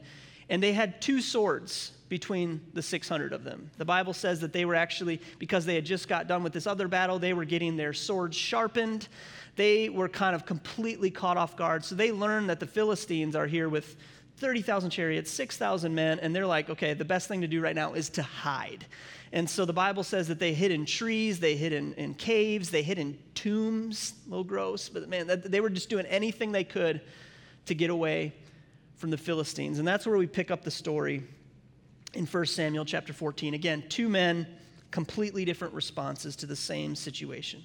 and 0.50 0.62
they 0.62 0.74
had 0.74 1.01
two 1.01 1.22
swords 1.22 1.91
between 2.10 2.62
the 2.74 2.82
600 2.82 3.34
of 3.34 3.44
them. 3.44 3.70
The 3.77 3.86
Bible 3.86 4.13
says 4.13 4.39
that 4.39 4.53
they 4.53 4.65
were 4.65 4.75
actually, 4.75 5.22
because 5.39 5.65
they 5.65 5.75
had 5.75 5.86
just 5.86 6.08
got 6.08 6.27
done 6.27 6.41
with 6.41 6.53
this 6.53 6.65
other 6.65 6.88
battle, 6.88 7.20
they 7.20 7.34
were 7.34 7.46
getting 7.46 7.75
their 7.75 7.94
swords 7.94 8.38
sharpened. 8.38 9.08
They 9.58 9.89
were 9.89 10.08
kind 10.08 10.36
of 10.36 10.46
completely 10.46 11.12
caught 11.12 11.36
off 11.36 11.58
guard. 11.58 11.84
So 11.84 11.96
they 11.96 12.12
learned 12.12 12.50
that 12.50 12.60
the 12.60 12.67
Philistines 12.67 13.36
are 13.36 13.48
here 13.48 13.67
with 13.67 13.98
30,000 14.38 14.91
chariots, 14.91 15.32
6,000 15.32 15.94
men, 15.94 16.20
and 16.20 16.36
they're 16.36 16.46
like, 16.46 16.70
okay, 16.70 16.94
the 16.94 17.06
best 17.06 17.27
thing 17.27 17.41
to 17.41 17.48
do 17.48 17.60
right 17.60 17.75
now 17.75 17.94
is 17.94 18.10
to 18.10 18.22
hide. 18.22 18.86
And 19.34 19.50
so 19.50 19.65
the 19.65 19.74
Bible 19.74 20.03
says 20.03 20.27
that 20.27 20.39
they 20.39 20.53
hid 20.53 20.72
in 20.72 20.86
trees, 20.86 21.39
they 21.39 21.56
hid 21.56 21.74
in, 21.74 21.94
in 21.96 22.13
caves, 22.13 22.70
they 22.70 22.84
hid 22.84 23.00
in 23.00 23.17
tombs. 23.34 24.13
A 24.27 24.29
little 24.29 24.44
gross, 24.44 24.89
but 24.89 25.10
man, 25.10 25.27
that, 25.27 25.51
they 25.51 25.60
were 25.60 25.70
just 25.70 25.89
doing 25.89 26.06
anything 26.06 26.51
they 26.51 26.63
could 26.63 27.01
to 27.65 27.75
get 27.75 27.89
away 27.89 28.34
from 28.96 29.10
the 29.10 29.17
Philistines. 29.17 29.79
And 29.79 29.88
that's 29.88 30.06
where 30.06 30.17
we 30.17 30.27
pick 30.27 30.51
up 30.51 30.63
the 30.63 30.72
story 30.72 31.24
in 32.13 32.25
1 32.25 32.46
Samuel 32.46 32.86
chapter 32.86 33.13
14. 33.13 33.56
Again, 33.56 33.84
two 33.89 34.08
men, 34.08 34.48
completely 34.91 35.46
different 35.46 35.74
responses 35.74 36.36
to 36.38 36.46
the 36.46 36.56
same 36.56 36.96
situation 36.96 37.63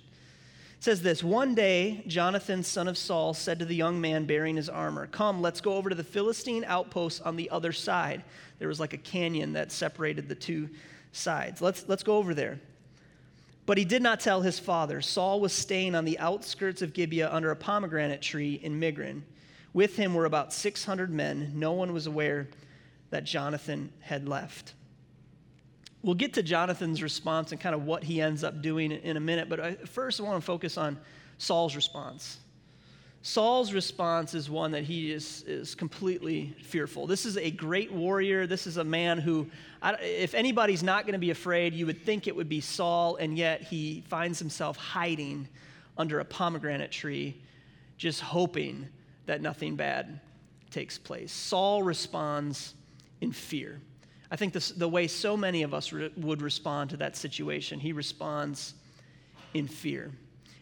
says 0.82 1.00
this 1.00 1.22
One 1.22 1.54
day, 1.54 2.02
Jonathan, 2.08 2.64
son 2.64 2.88
of 2.88 2.98
Saul, 2.98 3.34
said 3.34 3.60
to 3.60 3.64
the 3.64 3.76
young 3.76 4.00
man 4.00 4.24
bearing 4.24 4.56
his 4.56 4.68
armor, 4.68 5.06
Come, 5.06 5.40
let's 5.40 5.60
go 5.60 5.74
over 5.74 5.88
to 5.88 5.94
the 5.94 6.02
Philistine 6.02 6.64
outpost 6.64 7.22
on 7.22 7.36
the 7.36 7.48
other 7.50 7.70
side. 7.70 8.24
There 8.58 8.66
was 8.66 8.80
like 8.80 8.92
a 8.92 8.98
canyon 8.98 9.52
that 9.52 9.70
separated 9.70 10.28
the 10.28 10.34
two 10.34 10.68
sides. 11.12 11.62
Let's, 11.62 11.84
let's 11.86 12.02
go 12.02 12.16
over 12.16 12.34
there. 12.34 12.58
But 13.64 13.78
he 13.78 13.84
did 13.84 14.02
not 14.02 14.18
tell 14.18 14.40
his 14.42 14.58
father. 14.58 15.00
Saul 15.00 15.38
was 15.38 15.52
staying 15.52 15.94
on 15.94 16.04
the 16.04 16.18
outskirts 16.18 16.82
of 16.82 16.94
Gibeah 16.94 17.32
under 17.32 17.52
a 17.52 17.56
pomegranate 17.56 18.20
tree 18.20 18.54
in 18.54 18.80
Migron. 18.80 19.22
With 19.72 19.94
him 19.94 20.14
were 20.14 20.24
about 20.24 20.52
600 20.52 21.12
men. 21.12 21.52
No 21.54 21.72
one 21.72 21.92
was 21.92 22.08
aware 22.08 22.48
that 23.10 23.22
Jonathan 23.22 23.92
had 24.00 24.28
left. 24.28 24.74
We'll 26.02 26.14
get 26.14 26.34
to 26.34 26.42
Jonathan's 26.42 27.02
response 27.02 27.52
and 27.52 27.60
kind 27.60 27.74
of 27.74 27.84
what 27.84 28.02
he 28.02 28.20
ends 28.20 28.42
up 28.42 28.60
doing 28.60 28.90
in 28.90 29.16
a 29.16 29.20
minute, 29.20 29.48
but 29.48 29.60
I, 29.60 29.74
first 29.74 30.20
I 30.20 30.24
want 30.24 30.40
to 30.40 30.44
focus 30.44 30.76
on 30.76 30.98
Saul's 31.38 31.76
response. 31.76 32.38
Saul's 33.24 33.72
response 33.72 34.34
is 34.34 34.50
one 34.50 34.72
that 34.72 34.82
he 34.82 35.12
is, 35.12 35.44
is 35.46 35.76
completely 35.76 36.56
fearful. 36.60 37.06
This 37.06 37.24
is 37.24 37.36
a 37.36 37.52
great 37.52 37.92
warrior. 37.92 38.48
This 38.48 38.66
is 38.66 38.78
a 38.78 38.84
man 38.84 39.18
who, 39.18 39.48
if 40.00 40.34
anybody's 40.34 40.82
not 40.82 41.04
going 41.04 41.12
to 41.12 41.20
be 41.20 41.30
afraid, 41.30 41.72
you 41.72 41.86
would 41.86 42.02
think 42.02 42.26
it 42.26 42.34
would 42.34 42.48
be 42.48 42.60
Saul, 42.60 43.14
and 43.16 43.38
yet 43.38 43.62
he 43.62 44.02
finds 44.08 44.40
himself 44.40 44.76
hiding 44.76 45.48
under 45.96 46.18
a 46.18 46.24
pomegranate 46.24 46.90
tree, 46.90 47.40
just 47.96 48.20
hoping 48.20 48.88
that 49.26 49.40
nothing 49.40 49.76
bad 49.76 50.18
takes 50.70 50.98
place. 50.98 51.30
Saul 51.30 51.84
responds 51.84 52.74
in 53.20 53.30
fear. 53.30 53.80
I 54.32 54.36
think 54.36 54.54
this, 54.54 54.70
the 54.70 54.88
way 54.88 55.08
so 55.08 55.36
many 55.36 55.62
of 55.62 55.74
us 55.74 55.92
re- 55.92 56.10
would 56.16 56.40
respond 56.40 56.88
to 56.90 56.96
that 56.96 57.16
situation, 57.16 57.78
he 57.78 57.92
responds 57.92 58.72
in 59.52 59.68
fear. 59.68 60.10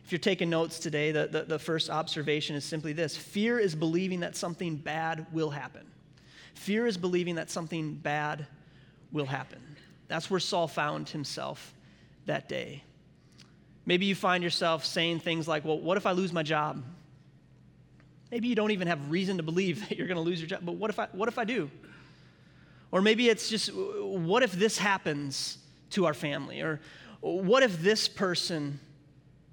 If 0.05 0.11
you're 0.11 0.19
taking 0.19 0.51
notes 0.51 0.81
today, 0.81 1.13
the, 1.13 1.29
the, 1.29 1.43
the 1.45 1.59
first 1.61 1.89
observation 1.89 2.57
is 2.57 2.65
simply 2.65 2.93
this 2.93 3.17
fear 3.17 3.61
is 3.61 3.77
believing 3.77 4.21
that 4.21 4.35
something 4.35 4.75
bad 4.75 5.25
will 5.33 5.51
happen. 5.51 5.87
Fear 6.55 6.89
is 6.89 6.97
believing 6.97 7.37
that 7.37 7.49
something 7.49 7.95
bad 7.95 8.45
will 9.13 9.27
happen. 9.27 9.61
That's 10.09 10.29
where 10.29 10.41
Saul 10.41 10.67
found 10.67 11.09
himself 11.09 11.73
that 12.27 12.49
day. 12.49 12.83
Maybe 13.87 14.05
you 14.07 14.17
find 14.17 14.43
yourself 14.43 14.85
saying 14.85 15.21
things 15.21 15.47
like, 15.47 15.65
Well, 15.65 15.79
what 15.79 15.97
if 15.97 16.07
I 16.07 16.11
lose 16.11 16.33
my 16.33 16.43
job? 16.43 16.83
Maybe 18.33 18.49
you 18.49 18.57
don't 18.57 18.73
even 18.73 18.89
have 18.89 19.13
reason 19.13 19.37
to 19.37 19.45
believe 19.45 19.79
that 19.89 19.97
you're 19.97 20.09
going 20.09 20.17
to 20.17 20.25
lose 20.25 20.41
your 20.41 20.49
job, 20.49 20.63
but 20.65 20.75
what 20.75 20.91
if 20.91 20.99
I, 20.99 21.07
what 21.13 21.29
if 21.29 21.39
I 21.39 21.45
do? 21.45 21.71
Or 22.93 23.01
maybe 23.01 23.29
it's 23.29 23.49
just, 23.49 23.71
what 23.73 24.43
if 24.43 24.53
this 24.53 24.79
happens 24.79 25.59
to 25.91 26.07
our 26.07 26.15
family? 26.15 26.61
Or 26.61 26.81
what 27.21 27.63
if 27.63 27.81
this 27.81 28.09
person 28.09 28.81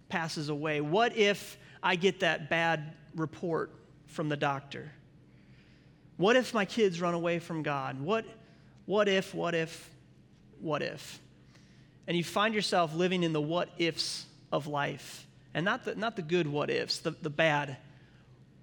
passes 0.10 0.50
away? 0.50 0.82
What 0.82 1.16
if 1.16 1.58
I 1.84 1.96
get 1.96 2.22
that 2.22 2.50
bad 2.50 2.94
report 3.16 3.72
from 4.08 4.30
the 4.30 4.38
doctor? 4.38 4.92
What 6.18 6.36
if 6.36 6.54
my 6.54 6.66
kids 6.66 7.00
run 7.00 7.14
away 7.14 7.40
from 7.40 7.62
God? 7.62 8.02
What, 8.02 8.26
what 8.86 9.08
if, 9.08 9.36
what 9.36 9.54
if, 9.54 9.90
what 10.60 10.82
if? 10.82 11.20
And 12.08 12.18
you 12.18 12.24
find 12.24 12.56
yourself 12.56 12.96
living 12.96 13.22
in 13.24 13.34
the 13.34 13.42
what 13.42 13.70
ifs 13.78 14.26
of 14.52 14.66
life. 14.66 15.28
And 15.54 15.66
not 15.66 15.86
the, 15.86 15.96
not 15.96 16.16
the 16.16 16.22
good 16.22 16.48
what 16.48 16.70
ifs, 16.70 17.00
the, 17.00 17.12
the 17.12 17.30
bad 17.30 17.78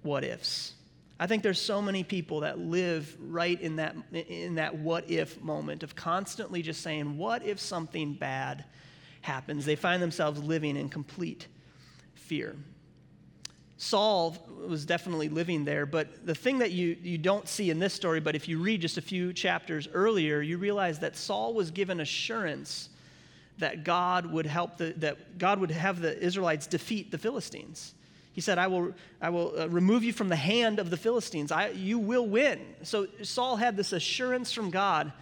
what 0.01 0.23
ifs. 0.23 0.73
I 1.19 1.27
think 1.27 1.43
there's 1.43 1.61
so 1.61 1.81
many 1.81 2.03
people 2.03 2.41
that 2.41 2.59
live 2.59 3.15
right 3.19 3.59
in 3.59 3.77
that, 3.77 3.95
in 4.11 4.55
that 4.55 4.75
what 4.75 5.09
if 5.09 5.41
moment 5.41 5.83
of 5.83 5.95
constantly 5.95 6.61
just 6.61 6.81
saying, 6.81 7.17
what 7.17 7.45
if 7.45 7.59
something 7.59 8.13
bad 8.13 8.65
happens? 9.21 9.65
They 9.65 9.77
find 9.77 10.01
themselves 10.01 10.43
living 10.43 10.75
in 10.75 10.89
complete 10.89 11.47
fear. 12.13 12.55
Saul 13.77 14.35
was 14.67 14.85
definitely 14.85 15.29
living 15.29 15.63
there, 15.63 15.85
but 15.85 16.25
the 16.25 16.35
thing 16.35 16.59
that 16.59 16.71
you, 16.71 16.97
you 17.01 17.17
don't 17.17 17.47
see 17.47 17.69
in 17.69 17.79
this 17.79 17.93
story, 17.93 18.19
but 18.19 18.35
if 18.35 18.47
you 18.47 18.59
read 18.59 18.81
just 18.81 18.97
a 18.97 19.01
few 19.01 19.31
chapters 19.33 19.87
earlier, 19.93 20.41
you 20.41 20.57
realize 20.57 20.99
that 20.99 21.15
Saul 21.15 21.53
was 21.53 21.71
given 21.71 21.99
assurance 21.99 22.89
that 23.57 23.83
God 23.83 24.25
would 24.25 24.45
help 24.45 24.77
the, 24.77 24.93
that 24.97 25.37
God 25.37 25.59
would 25.59 25.71
have 25.71 26.01
the 26.01 26.17
Israelites 26.21 26.67
defeat 26.67 27.11
the 27.11 27.17
Philistines. 27.17 27.93
He 28.35 28.41
said, 28.41 28.57
I 28.57 28.67
will, 28.67 28.93
I 29.21 29.29
will 29.29 29.57
uh, 29.57 29.69
remove 29.69 30.03
you 30.03 30.11
from 30.11 30.27
the 30.27 30.35
hand 30.35 30.77
of 30.79 30.89
the 30.89 30.97
Philistines. 30.97 31.53
I, 31.53 31.69
you 31.69 31.97
will 31.97 32.27
win. 32.27 32.59
So 32.83 33.07
Saul 33.23 33.55
had 33.55 33.77
this 33.77 33.93
assurance 33.93 34.51
from 34.51 34.71
God 34.71 35.13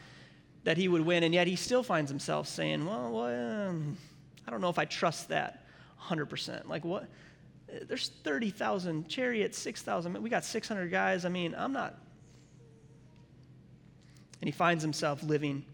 that 0.64 0.78
he 0.78 0.88
would 0.88 1.02
win, 1.02 1.22
and 1.22 1.32
yet 1.32 1.46
he 1.46 1.56
still 1.56 1.84
finds 1.84 2.10
himself 2.10 2.48
saying, 2.48 2.84
Well, 2.88 3.12
well 3.12 3.70
um, 3.70 3.98
I 4.48 4.52
don't 4.52 4.62
know 4.62 4.70
if 4.70 4.80
I 4.80 4.86
trust 4.86 5.30
that 5.30 5.64
100%. 6.02 6.68
Like, 6.68 6.84
what? 6.84 7.08
There's 7.88 8.10
30,000 8.24 9.08
chariots, 9.08 9.60
6,000. 9.60 10.20
We 10.24 10.32
got 10.32 10.44
600 10.44 10.90
guys. 10.90 11.24
I 11.24 11.30
mean, 11.30 11.54
I'm 11.56 11.72
not. 11.72 11.96
And 14.42 14.48
he 14.48 14.52
finds 14.52 14.84
himself 14.84 15.22
living 15.22 15.66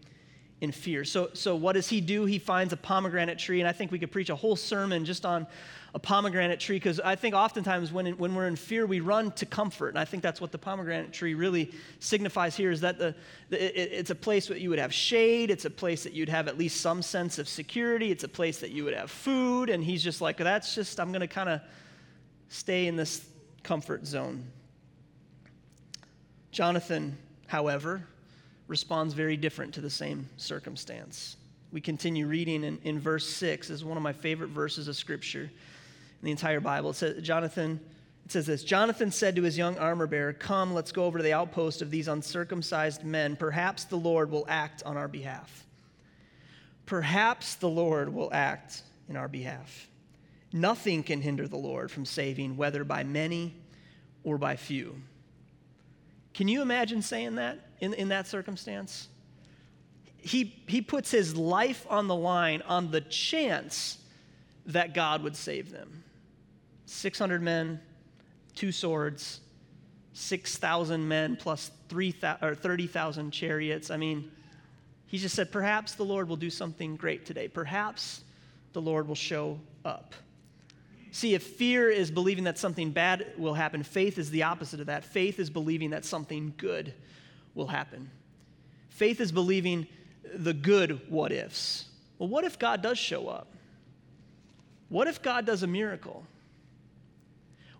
in 0.60 0.72
fear. 0.72 1.04
So, 1.04 1.30
so 1.32 1.56
what 1.56 1.72
does 1.72 1.88
he 1.88 2.00
do? 2.00 2.26
He 2.26 2.38
finds 2.38 2.72
a 2.72 2.76
pomegranate 2.76 3.38
tree, 3.38 3.60
and 3.60 3.68
I 3.68 3.72
think 3.72 3.90
we 3.90 3.98
could 3.98 4.12
preach 4.12 4.28
a 4.28 4.36
whole 4.36 4.56
sermon 4.56 5.04
just 5.04 5.24
on 5.24 5.46
a 5.94 5.98
pomegranate 5.98 6.60
tree 6.60 6.76
because 6.76 7.00
I 7.00 7.16
think 7.16 7.34
oftentimes 7.34 7.92
when, 7.92 8.06
when 8.18 8.34
we're 8.34 8.46
in 8.46 8.56
fear, 8.56 8.86
we 8.86 9.00
run 9.00 9.32
to 9.32 9.46
comfort. 9.46 9.88
And 9.88 9.98
I 9.98 10.04
think 10.04 10.22
that's 10.22 10.40
what 10.40 10.52
the 10.52 10.58
pomegranate 10.58 11.12
tree 11.12 11.34
really 11.34 11.72
signifies 11.98 12.56
here 12.56 12.70
is 12.70 12.82
that 12.82 12.98
the, 12.98 13.14
the 13.48 13.80
it, 13.80 13.92
it's 13.92 14.10
a 14.10 14.14
place 14.14 14.48
where 14.48 14.58
you 14.58 14.70
would 14.70 14.78
have 14.78 14.94
shade, 14.94 15.50
it's 15.50 15.64
a 15.64 15.70
place 15.70 16.04
that 16.04 16.12
you'd 16.12 16.28
have 16.28 16.46
at 16.46 16.58
least 16.58 16.80
some 16.80 17.02
sense 17.02 17.38
of 17.38 17.48
security, 17.48 18.10
it's 18.10 18.24
a 18.24 18.28
place 18.28 18.58
that 18.60 18.70
you 18.70 18.84
would 18.84 18.94
have 18.94 19.10
food. 19.10 19.70
And 19.70 19.82
he's 19.82 20.02
just 20.02 20.20
like, 20.20 20.36
that's 20.36 20.74
just, 20.74 21.00
I'm 21.00 21.10
going 21.10 21.22
to 21.22 21.28
kind 21.28 21.48
of 21.48 21.60
stay 22.48 22.86
in 22.86 22.96
this 22.96 23.26
comfort 23.62 24.06
zone. 24.06 24.44
Jonathan, 26.52 27.16
however, 27.46 28.06
responds 28.70 29.14
very 29.14 29.36
different 29.36 29.74
to 29.74 29.80
the 29.80 29.90
same 29.90 30.28
circumstance. 30.36 31.36
We 31.72 31.80
continue 31.80 32.28
reading 32.28 32.62
in, 32.62 32.78
in 32.84 33.00
verse 33.00 33.28
6 33.28 33.68
is 33.68 33.84
one 33.84 33.96
of 33.96 34.02
my 34.02 34.12
favorite 34.12 34.50
verses 34.50 34.86
of 34.86 34.94
scripture 34.94 35.42
in 35.42 35.50
the 36.22 36.30
entire 36.30 36.60
Bible. 36.60 36.90
It 36.90 36.94
says, 36.94 37.20
Jonathan, 37.20 37.80
it 38.24 38.30
says 38.30 38.46
this 38.46 38.62
Jonathan 38.62 39.10
said 39.10 39.34
to 39.34 39.42
his 39.42 39.58
young 39.58 39.76
armor 39.76 40.06
bearer, 40.06 40.32
Come, 40.32 40.72
let's 40.72 40.92
go 40.92 41.04
over 41.04 41.18
to 41.18 41.24
the 41.24 41.32
outpost 41.32 41.82
of 41.82 41.90
these 41.90 42.06
uncircumcised 42.06 43.02
men. 43.02 43.34
Perhaps 43.34 43.84
the 43.84 43.96
Lord 43.96 44.30
will 44.30 44.46
act 44.48 44.84
on 44.86 44.96
our 44.96 45.08
behalf. 45.08 45.66
Perhaps 46.86 47.56
the 47.56 47.68
Lord 47.68 48.14
will 48.14 48.32
act 48.32 48.82
in 49.08 49.16
our 49.16 49.28
behalf. 49.28 49.88
Nothing 50.52 51.02
can 51.02 51.20
hinder 51.20 51.48
the 51.48 51.56
Lord 51.56 51.90
from 51.90 52.04
saving, 52.04 52.56
whether 52.56 52.84
by 52.84 53.02
many 53.02 53.56
or 54.22 54.38
by 54.38 54.54
few. 54.54 55.02
Can 56.34 56.48
you 56.48 56.62
imagine 56.62 57.02
saying 57.02 57.36
that 57.36 57.58
in, 57.80 57.94
in 57.94 58.08
that 58.08 58.26
circumstance? 58.26 59.08
He, 60.16 60.62
he 60.66 60.82
puts 60.82 61.10
his 61.10 61.36
life 61.36 61.86
on 61.88 62.06
the 62.06 62.14
line 62.14 62.62
on 62.66 62.90
the 62.90 63.00
chance 63.00 63.98
that 64.66 64.94
God 64.94 65.22
would 65.22 65.36
save 65.36 65.70
them. 65.70 66.04
600 66.86 67.42
men, 67.42 67.80
two 68.54 68.72
swords, 68.72 69.40
6,000 70.12 71.06
men 71.06 71.36
plus 71.36 71.70
30,000 71.88 73.30
chariots. 73.30 73.90
I 73.90 73.96
mean, 73.96 74.30
he 75.06 75.18
just 75.18 75.34
said, 75.34 75.50
perhaps 75.50 75.94
the 75.94 76.04
Lord 76.04 76.28
will 76.28 76.36
do 76.36 76.50
something 76.50 76.96
great 76.96 77.24
today. 77.24 77.48
Perhaps 77.48 78.22
the 78.72 78.80
Lord 78.80 79.08
will 79.08 79.14
show 79.14 79.58
up. 79.84 80.14
See, 81.12 81.34
if 81.34 81.42
fear 81.42 81.90
is 81.90 82.10
believing 82.10 82.44
that 82.44 82.58
something 82.58 82.90
bad 82.90 83.32
will 83.36 83.54
happen, 83.54 83.82
faith 83.82 84.18
is 84.18 84.30
the 84.30 84.44
opposite 84.44 84.80
of 84.80 84.86
that. 84.86 85.04
Faith 85.04 85.38
is 85.38 85.50
believing 85.50 85.90
that 85.90 86.04
something 86.04 86.54
good 86.56 86.94
will 87.54 87.66
happen. 87.66 88.10
Faith 88.90 89.20
is 89.20 89.32
believing 89.32 89.86
the 90.34 90.52
good 90.52 91.00
what 91.08 91.32
ifs. 91.32 91.86
Well, 92.18 92.28
what 92.28 92.44
if 92.44 92.58
God 92.58 92.82
does 92.82 92.98
show 92.98 93.28
up? 93.28 93.48
What 94.88 95.08
if 95.08 95.22
God 95.22 95.46
does 95.46 95.62
a 95.62 95.66
miracle? 95.66 96.24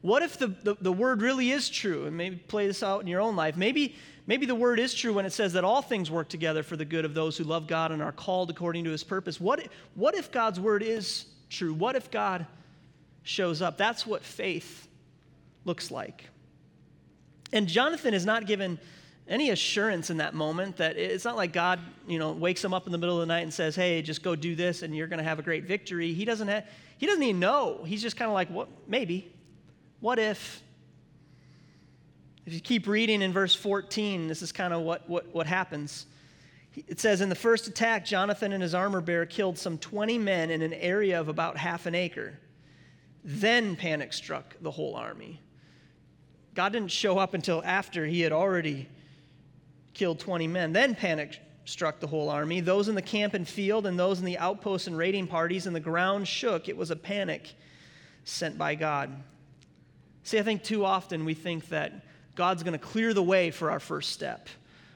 What 0.00 0.22
if 0.22 0.38
the, 0.38 0.48
the, 0.48 0.76
the, 0.80 0.92
word 0.92 1.20
really 1.20 1.50
is 1.50 1.68
true? 1.68 2.06
And 2.06 2.16
maybe 2.16 2.36
play 2.36 2.66
this 2.66 2.82
out 2.82 3.02
in 3.02 3.06
your 3.06 3.20
own 3.20 3.36
life. 3.36 3.56
Maybe, 3.56 3.96
maybe 4.26 4.46
the 4.46 4.54
word 4.54 4.80
is 4.80 4.94
true 4.94 5.12
when 5.12 5.26
it 5.26 5.32
says 5.32 5.52
that 5.52 5.62
all 5.64 5.82
things 5.82 6.10
work 6.10 6.28
together 6.28 6.62
for 6.62 6.76
the 6.76 6.84
good 6.84 7.04
of 7.04 7.12
those 7.12 7.36
who 7.36 7.44
love 7.44 7.66
God 7.66 7.92
and 7.92 8.02
are 8.02 8.12
called 8.12 8.48
according 8.48 8.84
to 8.84 8.90
his 8.90 9.04
purpose. 9.04 9.38
What, 9.38 9.68
what 9.94 10.14
if 10.14 10.32
God's 10.32 10.58
word 10.58 10.82
is 10.82 11.26
true? 11.50 11.74
What 11.74 11.96
if 11.96 12.10
God 12.10 12.46
shows 13.30 13.62
up? 13.62 13.78
That's 13.78 14.06
what 14.06 14.24
faith 14.24 14.88
looks 15.64 15.90
like. 15.90 16.28
And 17.52 17.66
Jonathan 17.66 18.12
is 18.14 18.26
not 18.26 18.46
given 18.46 18.78
any 19.28 19.50
assurance 19.50 20.10
in 20.10 20.16
that 20.16 20.34
moment 20.34 20.78
that 20.78 20.96
it's 20.96 21.24
not 21.24 21.36
like 21.36 21.52
God, 21.52 21.78
you 22.08 22.18
know, 22.18 22.32
wakes 22.32 22.64
him 22.64 22.74
up 22.74 22.86
in 22.86 22.92
the 22.92 22.98
middle 22.98 23.14
of 23.14 23.20
the 23.20 23.32
night 23.32 23.42
and 23.42 23.54
says, 23.54 23.76
"Hey, 23.76 24.02
just 24.02 24.22
go 24.22 24.34
do 24.34 24.56
this 24.56 24.82
and 24.82 24.94
you're 24.94 25.06
going 25.06 25.18
to 25.18 25.24
have 25.24 25.38
a 25.38 25.42
great 25.42 25.64
victory." 25.64 26.12
He 26.12 26.24
doesn't 26.24 26.48
have, 26.48 26.66
he 26.98 27.06
doesn't 27.06 27.22
even 27.22 27.38
know. 27.38 27.82
He's 27.84 28.02
just 28.02 28.16
kind 28.16 28.28
of 28.28 28.34
like, 28.34 28.48
"What? 28.48 28.68
Maybe. 28.88 29.30
What 30.00 30.18
if?" 30.18 30.62
If 32.46 32.54
you 32.54 32.60
keep 32.60 32.88
reading 32.88 33.22
in 33.22 33.32
verse 33.32 33.54
14, 33.54 34.26
this 34.26 34.42
is 34.42 34.50
kind 34.50 34.74
of 34.74 34.80
what, 34.80 35.08
what, 35.08 35.32
what 35.32 35.46
happens. 35.46 36.06
It 36.74 36.98
says, 36.98 37.20
In 37.20 37.28
the 37.28 37.34
first 37.34 37.68
attack, 37.68 38.04
Jonathan 38.04 38.52
and 38.52 38.62
his 38.62 38.74
armor 38.74 39.00
bearer 39.00 39.26
killed 39.26 39.58
some 39.58 39.78
20 39.78 40.18
men 40.18 40.50
in 40.50 40.62
an 40.62 40.72
area 40.72 41.20
of 41.20 41.28
about 41.28 41.56
half 41.56 41.86
an 41.86 41.94
acre. 41.94 42.38
Then 43.22 43.76
panic 43.76 44.12
struck 44.12 44.56
the 44.60 44.70
whole 44.70 44.94
army. 44.94 45.40
God 46.54 46.72
didn't 46.72 46.90
show 46.90 47.18
up 47.18 47.34
until 47.34 47.62
after 47.64 48.06
he 48.06 48.20
had 48.20 48.32
already 48.32 48.88
killed 49.94 50.18
20 50.18 50.46
men. 50.48 50.72
Then 50.72 50.94
panic 50.94 51.38
struck 51.64 52.00
the 52.00 52.06
whole 52.06 52.28
army, 52.28 52.60
those 52.60 52.88
in 52.88 52.94
the 52.94 53.02
camp 53.02 53.34
and 53.34 53.46
field, 53.46 53.86
and 53.86 53.98
those 53.98 54.18
in 54.18 54.24
the 54.24 54.38
outposts 54.38 54.86
and 54.86 54.96
raiding 54.96 55.26
parties, 55.26 55.66
and 55.66 55.76
the 55.76 55.80
ground 55.80 56.26
shook. 56.26 56.68
It 56.68 56.76
was 56.76 56.90
a 56.90 56.96
panic 56.96 57.54
sent 58.24 58.58
by 58.58 58.74
God. 58.74 59.10
See, 60.24 60.38
I 60.38 60.42
think 60.42 60.62
too 60.62 60.84
often 60.84 61.24
we 61.24 61.34
think 61.34 61.68
that 61.68 62.04
God's 62.34 62.62
going 62.62 62.72
to 62.72 62.78
clear 62.78 63.14
the 63.14 63.22
way 63.22 63.50
for 63.50 63.70
our 63.70 63.80
first 63.80 64.12
step. 64.12 64.48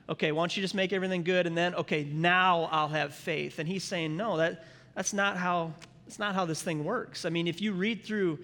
Okay, 0.08 0.32
why 0.32 0.42
don't 0.42 0.56
you 0.56 0.62
just 0.62 0.74
make 0.74 0.92
everything 0.92 1.22
good 1.22 1.46
and 1.46 1.56
then, 1.56 1.74
okay, 1.74 2.04
now 2.04 2.68
I'll 2.70 2.88
have 2.88 3.14
faith. 3.14 3.58
And 3.58 3.66
he's 3.66 3.84
saying, 3.84 4.16
no, 4.16 4.36
that, 4.36 4.64
that's 4.94 5.12
not 5.12 5.36
how 5.36 5.72
that's 6.06 6.18
not 6.18 6.34
how 6.34 6.44
this 6.44 6.62
thing 6.62 6.84
works. 6.84 7.24
I 7.24 7.30
mean, 7.30 7.46
if 7.46 7.60
you 7.60 7.72
read 7.72 8.04
through 8.04 8.38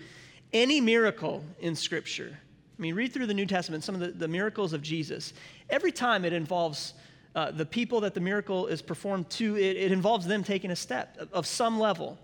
any 0.53 0.81
miracle 0.81 1.45
in 1.61 1.77
Scripture, 1.77 2.39
I 2.79 2.83
mean, 2.83 2.95
read 2.95 3.13
through 3.13 3.27
the 3.27 3.35
New 3.35 3.47
Testament, 3.47 3.85
some 3.85 3.95
of 3.95 4.01
the, 4.01 4.09
the 4.09 4.29
miracles 4.29 4.73
of 4.73 4.81
Jesus. 4.81 5.35
Every 5.69 5.93
time 5.93 6.25
it 6.25 6.33
involves 6.33 6.95
uh, 7.35 7.51
the 7.51 7.67
people 7.67 8.01
that 8.01 8.15
the 8.15 8.21
miracle 8.21 8.67
is 8.67 8.81
performed 8.81 9.29
to, 9.31 9.57
it, 9.57 9.77
it 9.77 9.93
involves 9.93 10.27
them 10.27 10.43
taking 10.43 10.71
a 10.71 10.77
step 10.77 11.17
of, 11.19 11.33
of, 11.33 11.47
some 11.47 11.79
level. 11.79 12.19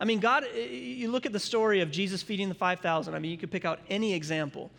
I 0.00 0.04
mean, 0.04 0.18
God, 0.18 0.44
you 0.54 1.10
look 1.10 1.26
at 1.26 1.32
the 1.32 1.40
story 1.40 1.80
of 1.80 1.90
Jesus 1.90 2.22
feeding 2.22 2.48
the 2.48 2.54
5,000. 2.54 3.14
I 3.14 3.18
mean, 3.20 3.30
you 3.30 3.38
could 3.38 3.52
pick 3.52 3.64
out 3.64 3.78
any 3.88 4.12
example. 4.12 4.70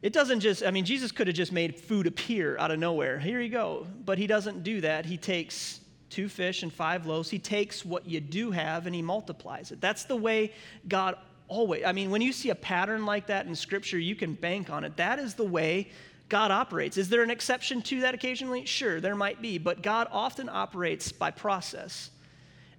It 0.00 0.12
doesn't 0.12 0.40
just, 0.40 0.64
I 0.64 0.70
mean, 0.70 0.84
Jesus 0.84 1.12
could 1.12 1.26
have 1.26 1.36
just 1.36 1.52
made 1.52 1.78
food 1.78 2.06
appear 2.06 2.56
out 2.58 2.70
of 2.70 2.78
nowhere. 2.78 3.18
Here 3.18 3.40
you 3.40 3.50
go. 3.50 3.86
But 4.04 4.18
he 4.18 4.26
doesn't 4.26 4.64
do 4.64 4.80
that. 4.80 5.04
He 5.04 5.16
takes 5.16 5.81
two 6.12 6.28
fish 6.28 6.62
and 6.62 6.72
five 6.72 7.06
loaves. 7.06 7.30
He 7.30 7.38
takes 7.38 7.84
what 7.84 8.06
you 8.06 8.20
do 8.20 8.50
have 8.50 8.86
and 8.86 8.94
he 8.94 9.02
multiplies 9.02 9.72
it. 9.72 9.80
That's 9.80 10.04
the 10.04 10.16
way 10.16 10.52
God 10.86 11.16
always. 11.48 11.84
I 11.84 11.92
mean, 11.92 12.10
when 12.10 12.20
you 12.20 12.32
see 12.32 12.50
a 12.50 12.54
pattern 12.54 13.06
like 13.06 13.26
that 13.28 13.46
in 13.46 13.54
Scripture, 13.54 13.98
you 13.98 14.14
can 14.14 14.34
bank 14.34 14.70
on 14.70 14.84
it. 14.84 14.96
That 14.98 15.18
is 15.18 15.34
the 15.34 15.44
way 15.44 15.88
God 16.28 16.50
operates. 16.50 16.96
Is 16.96 17.08
there 17.08 17.22
an 17.22 17.30
exception 17.30 17.82
to 17.82 18.00
that 18.02 18.14
occasionally? 18.14 18.66
Sure, 18.66 19.00
there 19.00 19.16
might 19.16 19.40
be, 19.40 19.58
but 19.58 19.82
God 19.82 20.06
often 20.12 20.48
operates 20.48 21.12
by 21.12 21.30
process. 21.30 22.10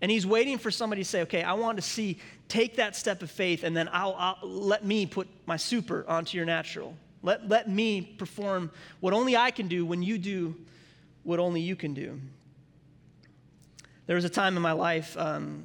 And 0.01 0.11
He's 0.11 0.25
waiting 0.25 0.57
for 0.57 0.71
somebody 0.71 1.03
to 1.03 1.09
say, 1.09 1.21
okay, 1.21 1.43
I 1.43 1.53
want 1.53 1.77
to 1.77 1.81
see, 1.81 2.19
take 2.47 2.75
that 2.75 2.95
step 2.95 3.21
of 3.21 3.31
faith, 3.31 3.63
and 3.63 3.75
then 3.75 3.89
I'll, 3.91 4.15
I'll 4.17 4.37
let 4.47 4.85
me 4.85 5.05
put 5.05 5.27
my 5.45 5.57
super 5.57 6.05
onto 6.07 6.37
your 6.37 6.45
natural. 6.45 6.95
Let, 7.21 7.47
let 7.47 7.69
me 7.69 8.01
perform 8.01 8.69
what 8.99 9.13
only 9.13 9.37
I 9.37 9.51
can 9.51 9.67
do 9.67 9.85
when 9.85 10.03
you 10.03 10.17
do 10.17 10.55
what 11.23 11.39
only 11.39 11.61
you 11.61 11.75
can 11.75 11.93
do. 11.93 12.19
There 14.05 14.15
was 14.17 14.25
a 14.25 14.29
time 14.29 14.57
in 14.57 14.61
my 14.61 14.73
life, 14.73 15.17
um, 15.17 15.63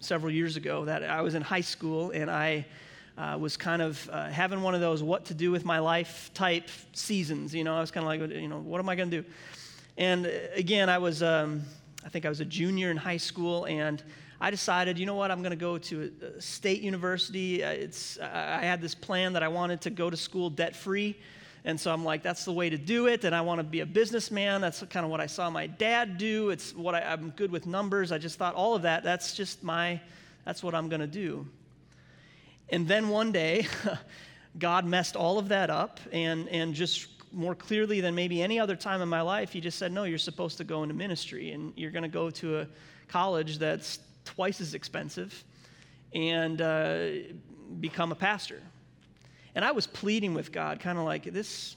several 0.00 0.32
years 0.32 0.56
ago 0.56 0.86
that 0.86 1.04
I 1.04 1.20
was 1.20 1.34
in 1.34 1.42
high 1.42 1.60
school 1.60 2.10
and 2.10 2.30
I 2.30 2.66
uh, 3.18 3.36
was 3.38 3.58
kind 3.58 3.82
of 3.82 4.08
uh, 4.10 4.28
having 4.28 4.62
one 4.62 4.74
of 4.74 4.80
those 4.80 5.02
what 5.02 5.26
to 5.26 5.34
do 5.34 5.50
with 5.50 5.64
my 5.64 5.78
life 5.78 6.30
type 6.32 6.70
seasons. 6.92 7.54
You 7.54 7.62
know, 7.62 7.76
I 7.76 7.80
was 7.80 7.90
kind 7.90 8.04
of 8.04 8.08
like, 8.08 8.40
you 8.40 8.48
know, 8.48 8.58
what 8.58 8.80
am 8.80 8.88
I 8.88 8.96
going 8.96 9.10
to 9.10 9.22
do? 9.22 9.28
And 9.98 10.26
uh, 10.26 10.30
again, 10.54 10.88
I 10.88 10.96
was, 10.96 11.22
um, 11.22 11.62
I 12.04 12.08
think 12.08 12.24
I 12.24 12.30
was 12.30 12.40
a 12.40 12.44
junior 12.44 12.90
in 12.90 12.96
high 12.96 13.18
school 13.18 13.66
and 13.66 14.02
I 14.40 14.50
decided, 14.50 14.98
you 14.98 15.04
know 15.04 15.14
what, 15.14 15.30
I'm 15.30 15.42
going 15.42 15.50
to 15.50 15.56
go 15.56 15.76
to 15.76 16.10
a, 16.36 16.40
state 16.40 16.80
university. 16.80 17.62
Uh, 17.62 17.70
it's, 17.70 18.18
I 18.18 18.62
had 18.62 18.80
this 18.80 18.94
plan 18.94 19.34
that 19.34 19.42
I 19.42 19.48
wanted 19.48 19.82
to 19.82 19.90
go 19.90 20.08
to 20.08 20.16
school 20.16 20.48
debt 20.48 20.74
free. 20.74 21.16
And 21.64 21.78
so 21.78 21.92
I'm 21.92 22.04
like, 22.04 22.22
that's 22.22 22.44
the 22.44 22.52
way 22.52 22.70
to 22.70 22.76
do 22.76 23.06
it. 23.06 23.24
And 23.24 23.34
I 23.34 23.40
want 23.40 23.60
to 23.60 23.64
be 23.64 23.80
a 23.80 23.86
businessman. 23.86 24.60
That's 24.60 24.82
kind 24.90 25.04
of 25.04 25.10
what 25.10 25.20
I 25.20 25.26
saw 25.26 25.48
my 25.48 25.68
dad 25.68 26.18
do. 26.18 26.50
It's 26.50 26.74
what 26.74 26.94
I, 26.94 27.00
I'm 27.02 27.30
good 27.30 27.52
with 27.52 27.66
numbers. 27.66 28.10
I 28.10 28.18
just 28.18 28.38
thought 28.38 28.54
all 28.54 28.74
of 28.74 28.82
that, 28.82 29.04
that's 29.04 29.34
just 29.34 29.62
my, 29.62 30.00
that's 30.44 30.62
what 30.62 30.74
I'm 30.74 30.88
going 30.88 31.00
to 31.00 31.06
do. 31.06 31.46
And 32.68 32.88
then 32.88 33.08
one 33.08 33.30
day, 33.30 33.66
God 34.58 34.84
messed 34.84 35.14
all 35.14 35.38
of 35.38 35.48
that 35.48 35.70
up 35.70 36.00
and, 36.10 36.48
and 36.48 36.74
just 36.74 37.08
more 37.32 37.54
clearly 37.54 38.00
than 38.00 38.14
maybe 38.14 38.42
any 38.42 38.60
other 38.60 38.76
time 38.76 39.00
in 39.00 39.08
my 39.08 39.22
life, 39.22 39.52
He 39.52 39.60
just 39.60 39.78
said, 39.78 39.92
No, 39.92 40.04
you're 40.04 40.18
supposed 40.18 40.58
to 40.58 40.64
go 40.64 40.82
into 40.82 40.94
ministry 40.94 41.52
and 41.52 41.72
you're 41.76 41.90
going 41.90 42.02
to 42.02 42.08
go 42.08 42.30
to 42.30 42.60
a 42.60 42.68
college 43.08 43.58
that's 43.58 44.00
twice 44.24 44.60
as 44.60 44.74
expensive 44.74 45.44
and 46.14 46.60
uh, 46.60 47.08
become 47.80 48.12
a 48.12 48.14
pastor. 48.14 48.60
And 49.54 49.64
I 49.64 49.72
was 49.72 49.86
pleading 49.86 50.34
with 50.34 50.52
God, 50.52 50.80
kind 50.80 50.98
of 50.98 51.04
like, 51.04 51.24
this, 51.24 51.76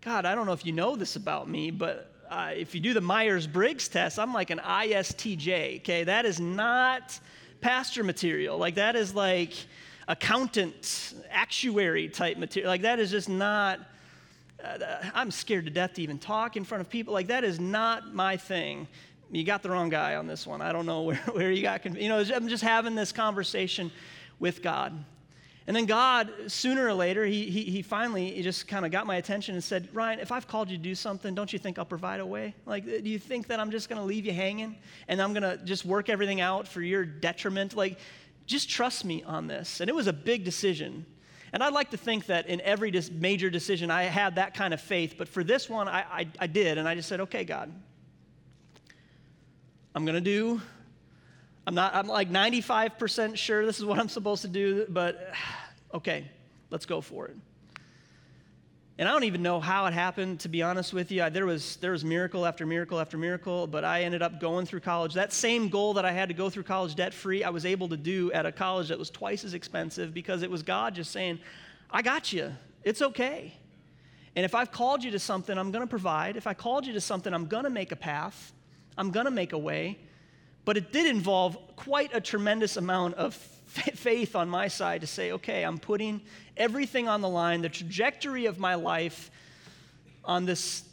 God, 0.00 0.24
I 0.24 0.34
don't 0.34 0.46
know 0.46 0.52
if 0.52 0.64
you 0.64 0.72
know 0.72 0.96
this 0.96 1.16
about 1.16 1.48
me, 1.48 1.70
but 1.70 2.10
uh, 2.30 2.52
if 2.56 2.74
you 2.74 2.80
do 2.80 2.94
the 2.94 3.00
Myers 3.00 3.46
Briggs 3.46 3.88
test, 3.88 4.18
I'm 4.18 4.32
like 4.32 4.50
an 4.50 4.58
ISTJ, 4.58 5.80
okay? 5.80 6.04
That 6.04 6.24
is 6.24 6.40
not 6.40 7.18
pastor 7.60 8.02
material. 8.02 8.58
Like, 8.58 8.76
that 8.76 8.96
is 8.96 9.14
like 9.14 9.52
accountant, 10.08 11.14
actuary 11.30 12.08
type 12.08 12.38
material. 12.38 12.70
Like, 12.70 12.82
that 12.82 12.98
is 12.98 13.10
just 13.10 13.28
not. 13.28 13.80
uh, 14.62 14.78
I'm 15.14 15.30
scared 15.30 15.66
to 15.66 15.70
death 15.70 15.94
to 15.94 16.02
even 16.02 16.18
talk 16.18 16.56
in 16.56 16.64
front 16.64 16.80
of 16.80 16.88
people. 16.88 17.12
Like, 17.12 17.28
that 17.28 17.44
is 17.44 17.60
not 17.60 18.14
my 18.14 18.36
thing. 18.36 18.88
You 19.30 19.44
got 19.44 19.62
the 19.62 19.70
wrong 19.70 19.88
guy 19.88 20.16
on 20.16 20.26
this 20.26 20.46
one. 20.46 20.62
I 20.62 20.72
don't 20.72 20.86
know 20.86 21.02
where, 21.08 21.16
where 21.32 21.50
you 21.50 21.62
got, 21.62 21.84
you 21.84 22.08
know, 22.08 22.18
I'm 22.18 22.48
just 22.48 22.64
having 22.64 22.94
this 22.94 23.12
conversation 23.12 23.90
with 24.38 24.62
God. 24.62 25.04
And 25.66 25.74
then 25.74 25.86
God, 25.86 26.30
sooner 26.48 26.86
or 26.86 26.92
later, 26.92 27.24
he, 27.24 27.48
he, 27.48 27.62
he 27.64 27.82
finally 27.82 28.32
he 28.32 28.42
just 28.42 28.68
kind 28.68 28.84
of 28.84 28.92
got 28.92 29.06
my 29.06 29.16
attention 29.16 29.54
and 29.54 29.64
said, 29.64 29.88
Ryan, 29.94 30.20
if 30.20 30.30
I've 30.30 30.46
called 30.46 30.70
you 30.70 30.76
to 30.76 30.82
do 30.82 30.94
something, 30.94 31.34
don't 31.34 31.50
you 31.52 31.58
think 31.58 31.78
I'll 31.78 31.86
provide 31.86 32.20
a 32.20 32.26
way? 32.26 32.54
Like, 32.66 32.84
do 32.84 33.08
you 33.08 33.18
think 33.18 33.46
that 33.46 33.58
I'm 33.58 33.70
just 33.70 33.88
going 33.88 33.98
to 33.98 34.04
leave 34.04 34.26
you 34.26 34.32
hanging 34.32 34.76
and 35.08 35.22
I'm 35.22 35.32
going 35.32 35.42
to 35.42 35.56
just 35.64 35.86
work 35.86 36.10
everything 36.10 36.42
out 36.42 36.68
for 36.68 36.82
your 36.82 37.06
detriment? 37.06 37.74
Like, 37.74 37.98
just 38.44 38.68
trust 38.68 39.06
me 39.06 39.22
on 39.22 39.46
this. 39.46 39.80
And 39.80 39.88
it 39.88 39.94
was 39.94 40.06
a 40.06 40.12
big 40.12 40.44
decision. 40.44 41.06
And 41.54 41.62
I'd 41.62 41.72
like 41.72 41.92
to 41.92 41.96
think 41.96 42.26
that 42.26 42.46
in 42.46 42.60
every 42.60 42.92
major 43.12 43.48
decision 43.48 43.90
I 43.90 44.02
had 44.02 44.34
that 44.34 44.52
kind 44.52 44.74
of 44.74 44.82
faith, 44.82 45.14
but 45.16 45.28
for 45.28 45.42
this 45.42 45.70
one, 45.70 45.88
I, 45.88 46.00
I, 46.00 46.26
I 46.40 46.46
did. 46.46 46.76
And 46.76 46.86
I 46.86 46.94
just 46.94 47.08
said, 47.08 47.20
okay, 47.20 47.44
God, 47.44 47.72
I'm 49.94 50.04
going 50.04 50.16
to 50.16 50.20
do. 50.20 50.60
I'm 51.66 51.74
not, 51.74 51.94
I'm 51.94 52.06
like 52.06 52.30
95% 52.30 53.36
sure 53.36 53.64
this 53.64 53.78
is 53.78 53.84
what 53.84 53.98
I'm 53.98 54.08
supposed 54.08 54.42
to 54.42 54.48
do, 54.48 54.86
but 54.88 55.32
okay, 55.94 56.30
let's 56.70 56.86
go 56.86 57.00
for 57.00 57.26
it. 57.26 57.36
And 58.96 59.08
I 59.08 59.12
don't 59.12 59.24
even 59.24 59.42
know 59.42 59.58
how 59.58 59.86
it 59.86 59.92
happened, 59.92 60.40
to 60.40 60.48
be 60.48 60.62
honest 60.62 60.92
with 60.92 61.10
you. 61.10 61.24
I, 61.24 61.28
there, 61.28 61.46
was, 61.46 61.76
there 61.76 61.90
was 61.90 62.04
miracle 62.04 62.46
after 62.46 62.64
miracle 62.64 63.00
after 63.00 63.18
miracle, 63.18 63.66
but 63.66 63.84
I 63.84 64.02
ended 64.02 64.22
up 64.22 64.40
going 64.40 64.66
through 64.66 64.80
college. 64.80 65.14
That 65.14 65.32
same 65.32 65.68
goal 65.68 65.94
that 65.94 66.04
I 66.04 66.12
had 66.12 66.28
to 66.28 66.34
go 66.34 66.48
through 66.48 66.62
college 66.62 66.94
debt 66.94 67.12
free, 67.12 67.42
I 67.42 67.50
was 67.50 67.66
able 67.66 67.88
to 67.88 67.96
do 67.96 68.30
at 68.30 68.46
a 68.46 68.52
college 68.52 68.88
that 68.88 68.98
was 68.98 69.10
twice 69.10 69.44
as 69.44 69.52
expensive 69.52 70.14
because 70.14 70.42
it 70.42 70.50
was 70.50 70.62
God 70.62 70.94
just 70.94 71.10
saying, 71.10 71.40
I 71.90 72.02
got 72.02 72.32
you. 72.32 72.52
It's 72.84 73.02
okay. 73.02 73.52
And 74.36 74.44
if 74.44 74.54
I've 74.54 74.70
called 74.70 75.02
you 75.02 75.10
to 75.10 75.18
something, 75.18 75.58
I'm 75.58 75.72
going 75.72 75.82
to 75.82 75.90
provide. 75.90 76.36
If 76.36 76.46
I 76.46 76.54
called 76.54 76.86
you 76.86 76.92
to 76.92 77.00
something, 77.00 77.34
I'm 77.34 77.46
going 77.46 77.64
to 77.64 77.70
make 77.70 77.90
a 77.90 77.96
path, 77.96 78.52
I'm 78.96 79.10
going 79.10 79.26
to 79.26 79.32
make 79.32 79.52
a 79.52 79.58
way. 79.58 79.98
But 80.64 80.76
it 80.76 80.92
did 80.92 81.06
involve 81.06 81.58
quite 81.76 82.14
a 82.14 82.20
tremendous 82.20 82.76
amount 82.76 83.14
of 83.14 83.34
faith 83.34 84.36
on 84.36 84.48
my 84.48 84.68
side 84.68 85.00
to 85.00 85.06
say, 85.06 85.32
okay, 85.32 85.62
I'm 85.64 85.78
putting 85.78 86.20
everything 86.56 87.08
on 87.08 87.20
the 87.20 87.28
line, 87.28 87.62
the 87.62 87.68
trajectory 87.68 88.46
of 88.46 88.58
my 88.58 88.76
life 88.76 89.30
on 90.24 90.46
this 90.46 90.84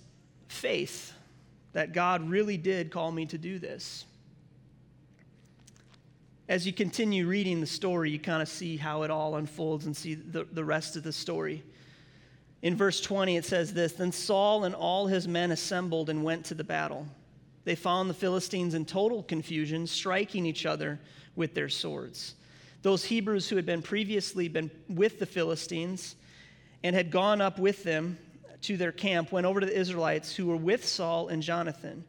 faith 0.47 1.13
that 1.73 1.93
God 1.93 2.29
really 2.29 2.57
did 2.57 2.91
call 2.91 3.11
me 3.11 3.25
to 3.27 3.37
do 3.37 3.59
this. 3.59 4.05
As 6.49 6.65
you 6.65 6.73
continue 6.73 7.27
reading 7.27 7.61
the 7.61 7.67
story, 7.67 8.09
you 8.11 8.19
kind 8.19 8.41
of 8.41 8.49
see 8.49 8.75
how 8.75 9.03
it 9.03 9.11
all 9.11 9.35
unfolds 9.35 9.85
and 9.85 9.95
see 9.95 10.15
the, 10.15 10.45
the 10.51 10.65
rest 10.65 10.97
of 10.97 11.03
the 11.03 11.13
story. 11.13 11.63
In 12.61 12.75
verse 12.75 12.99
20, 12.99 13.37
it 13.37 13.45
says 13.45 13.73
this 13.73 13.93
Then 13.93 14.11
Saul 14.11 14.65
and 14.65 14.75
all 14.75 15.07
his 15.07 15.27
men 15.27 15.51
assembled 15.51 16.09
and 16.09 16.23
went 16.23 16.45
to 16.45 16.53
the 16.53 16.63
battle. 16.63 17.07
They 17.63 17.75
found 17.75 18.09
the 18.09 18.15
Philistines 18.15 18.73
in 18.73 18.85
total 18.85 19.23
confusion, 19.23 19.87
striking 19.87 20.45
each 20.45 20.65
other 20.65 20.99
with 21.35 21.53
their 21.53 21.69
swords. 21.69 22.35
Those 22.81 23.03
Hebrews 23.03 23.49
who 23.49 23.55
had 23.55 23.65
been 23.65 23.81
previously 23.81 24.47
been 24.47 24.71
with 24.89 25.19
the 25.19 25.25
Philistines 25.25 26.15
and 26.83 26.95
had 26.95 27.11
gone 27.11 27.41
up 27.41 27.59
with 27.59 27.83
them 27.83 28.17
to 28.63 28.77
their 28.77 28.91
camp 28.91 29.31
went 29.31 29.45
over 29.45 29.59
to 29.59 29.65
the 29.65 29.77
Israelites 29.77 30.35
who 30.35 30.47
were 30.47 30.57
with 30.57 30.85
Saul 30.85 31.27
and 31.27 31.43
Jonathan. 31.43 32.03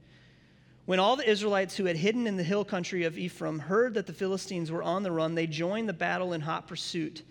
When 0.85 0.99
all 0.99 1.17
the 1.17 1.29
Israelites 1.29 1.77
who 1.77 1.85
had 1.85 1.97
hidden 1.97 2.27
in 2.27 2.37
the 2.37 2.43
hill 2.43 2.65
country 2.65 3.05
of 3.05 3.19
Ephraim 3.19 3.59
heard 3.59 3.95
that 3.95 4.07
the 4.07 4.12
Philistines 4.12 4.71
were 4.71 4.83
on 4.83 5.03
the 5.03 5.12
run, 5.12 5.35
they 5.35 5.47
joined 5.47 5.88
the 5.88 5.95
battle 5.95 6.33
in 6.33 6.41
hot 6.41 6.67
pursuit. 6.67 7.23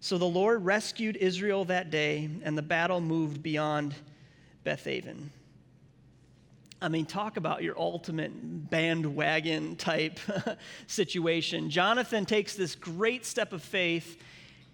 So 0.00 0.18
the 0.18 0.24
Lord 0.24 0.64
rescued 0.64 1.16
Israel 1.16 1.64
that 1.64 1.90
day, 1.90 2.28
and 2.44 2.56
the 2.56 2.62
battle 2.62 3.00
moved 3.00 3.42
beyond 3.42 3.94
Bethaven. 4.62 5.30
I 6.80 6.88
mean, 6.88 7.06
talk 7.06 7.36
about 7.36 7.62
your 7.62 7.78
ultimate 7.78 8.70
bandwagon 8.70 9.76
type 9.76 10.20
situation. 10.86 11.70
Jonathan 11.70 12.26
takes 12.26 12.54
this 12.54 12.74
great 12.74 13.24
step 13.24 13.52
of 13.52 13.62
faith. 13.62 14.20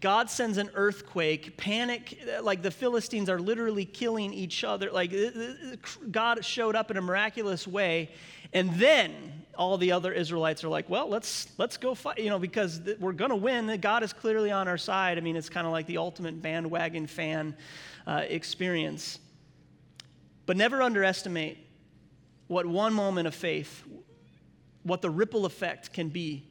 God 0.01 0.29
sends 0.29 0.59
an 0.59 0.69
earthquake, 0.75 1.57
panic, 1.57 2.19
like 2.43 2.61
the 2.61 2.73
Philistines 2.73 3.31
are 3.31 3.39
literally 3.39 3.85
killing 3.85 4.33
each 4.35 4.65
other. 4.65 4.91
Like 4.91 5.13
God 6.11 6.45
showed 6.45 6.75
up 6.75 6.91
in 6.91 6.97
a 6.97 7.01
miraculous 7.01 7.69
way. 7.69 8.11
And 8.53 8.75
then 8.75 9.45
all 9.57 9.79
the 9.79 9.93
other 9.93 10.13
Israelites 10.13 10.65
are 10.65 10.69
like, 10.69 10.91
well, 10.91 11.09
let's, 11.09 11.47
let's 11.57 11.77
go 11.77 11.95
fight, 11.95 12.19
you 12.19 12.31
know, 12.31 12.39
because 12.41 12.81
we're 12.99 13.13
going 13.13 13.31
to 13.31 13.37
win. 13.37 13.79
God 13.81 14.03
is 14.03 14.13
clearly 14.13 14.51
on 14.51 14.67
our 14.67 14.77
side. 14.77 15.19
I 15.19 15.21
mean, 15.21 15.37
it's 15.37 15.49
kind 15.49 15.69
of 15.69 15.73
like 15.73 15.87
the 15.87 15.99
ultimate 15.99 16.43
bandwagon 16.43 17.07
fan 17.07 17.55
uh, 18.05 18.25
experience. 18.27 19.21
But 20.47 20.57
never 20.57 20.83
underestimate 20.83 21.62
what 22.49 22.67
one 22.67 22.93
moment 22.93 23.27
of 23.27 23.35
faith, 23.35 23.83
what 24.83 25.03
the 25.03 25.11
ripple 25.11 25.47
effect 25.47 25.93
can 25.93 26.09
be 26.09 26.45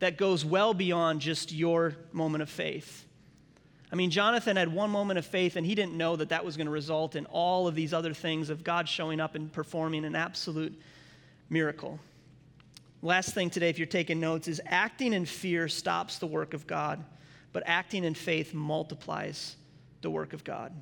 that 0.00 0.16
goes 0.16 0.44
well 0.44 0.74
beyond 0.74 1.20
just 1.20 1.52
your 1.52 1.94
moment 2.12 2.42
of 2.42 2.48
faith. 2.48 3.04
I 3.92 3.96
mean, 3.96 4.10
Jonathan 4.10 4.56
had 4.56 4.72
one 4.72 4.90
moment 4.90 5.18
of 5.18 5.26
faith, 5.26 5.56
and 5.56 5.66
he 5.66 5.74
didn't 5.74 5.94
know 5.94 6.16
that 6.16 6.28
that 6.28 6.44
was 6.44 6.56
going 6.56 6.66
to 6.66 6.72
result 6.72 7.16
in 7.16 7.26
all 7.26 7.66
of 7.66 7.74
these 7.74 7.92
other 7.92 8.14
things 8.14 8.48
of 8.48 8.62
God 8.62 8.88
showing 8.88 9.20
up 9.20 9.34
and 9.34 9.52
performing 9.52 10.04
an 10.04 10.14
absolute 10.14 10.80
miracle. 11.48 11.98
Last 13.02 13.34
thing 13.34 13.50
today, 13.50 13.68
if 13.68 13.78
you're 13.78 13.86
taking 13.86 14.20
notes, 14.20 14.46
is 14.46 14.60
acting 14.66 15.12
in 15.12 15.24
fear 15.24 15.68
stops 15.68 16.18
the 16.18 16.26
work 16.26 16.54
of 16.54 16.66
God, 16.66 17.02
but 17.52 17.62
acting 17.66 18.04
in 18.04 18.14
faith 18.14 18.54
multiplies 18.54 19.56
the 20.02 20.10
work 20.10 20.32
of 20.32 20.44
God. 20.44 20.72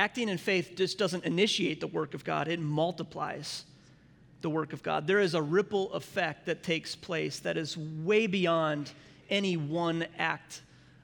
Acting 0.00 0.30
in 0.30 0.38
faith 0.38 0.72
just 0.76 0.96
doesn't 0.96 1.24
initiate 1.24 1.78
the 1.78 1.86
work 1.86 2.14
of 2.14 2.24
God, 2.24 2.48
it 2.48 2.58
multiplies 2.58 3.66
the 4.40 4.48
work 4.48 4.72
of 4.72 4.82
God. 4.82 5.06
There 5.06 5.20
is 5.20 5.34
a 5.34 5.42
ripple 5.42 5.92
effect 5.92 6.46
that 6.46 6.62
takes 6.62 6.96
place 6.96 7.40
that 7.40 7.58
is 7.58 7.76
way 7.76 8.26
beyond 8.26 8.92
any 9.28 9.58
one 9.58 10.06
act 10.16 10.62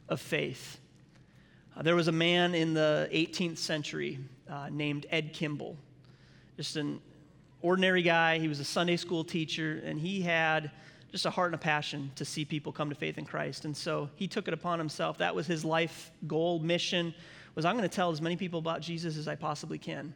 of 0.08 0.18
faith. 0.18 0.80
Uh, 1.76 1.82
there 1.82 1.94
was 1.94 2.08
a 2.08 2.12
man 2.12 2.54
in 2.54 2.72
the 2.72 3.06
18th 3.12 3.58
century 3.58 4.18
uh, 4.48 4.70
named 4.70 5.04
Ed 5.10 5.34
Kimball, 5.34 5.76
just 6.56 6.76
an 6.76 6.98
ordinary 7.60 8.00
guy. 8.00 8.38
He 8.38 8.48
was 8.48 8.60
a 8.60 8.64
Sunday 8.64 8.96
school 8.96 9.24
teacher, 9.24 9.82
and 9.84 10.00
he 10.00 10.22
had 10.22 10.70
just 11.12 11.26
a 11.26 11.30
heart 11.30 11.48
and 11.48 11.56
a 11.56 11.58
passion 11.58 12.10
to 12.16 12.24
see 12.24 12.46
people 12.46 12.72
come 12.72 12.88
to 12.88 12.96
faith 12.96 13.18
in 13.18 13.26
Christ. 13.26 13.66
And 13.66 13.76
so 13.76 14.08
he 14.16 14.26
took 14.26 14.48
it 14.48 14.54
upon 14.54 14.78
himself. 14.78 15.18
That 15.18 15.34
was 15.34 15.46
his 15.46 15.66
life 15.66 16.10
goal, 16.26 16.60
mission 16.60 17.12
was 17.56 17.64
I'm 17.64 17.76
going 17.76 17.88
to 17.88 17.94
tell 17.94 18.12
as 18.12 18.22
many 18.22 18.36
people 18.36 18.60
about 18.60 18.80
Jesus 18.80 19.16
as 19.16 19.26
I 19.26 19.34
possibly 19.34 19.78
can. 19.78 20.14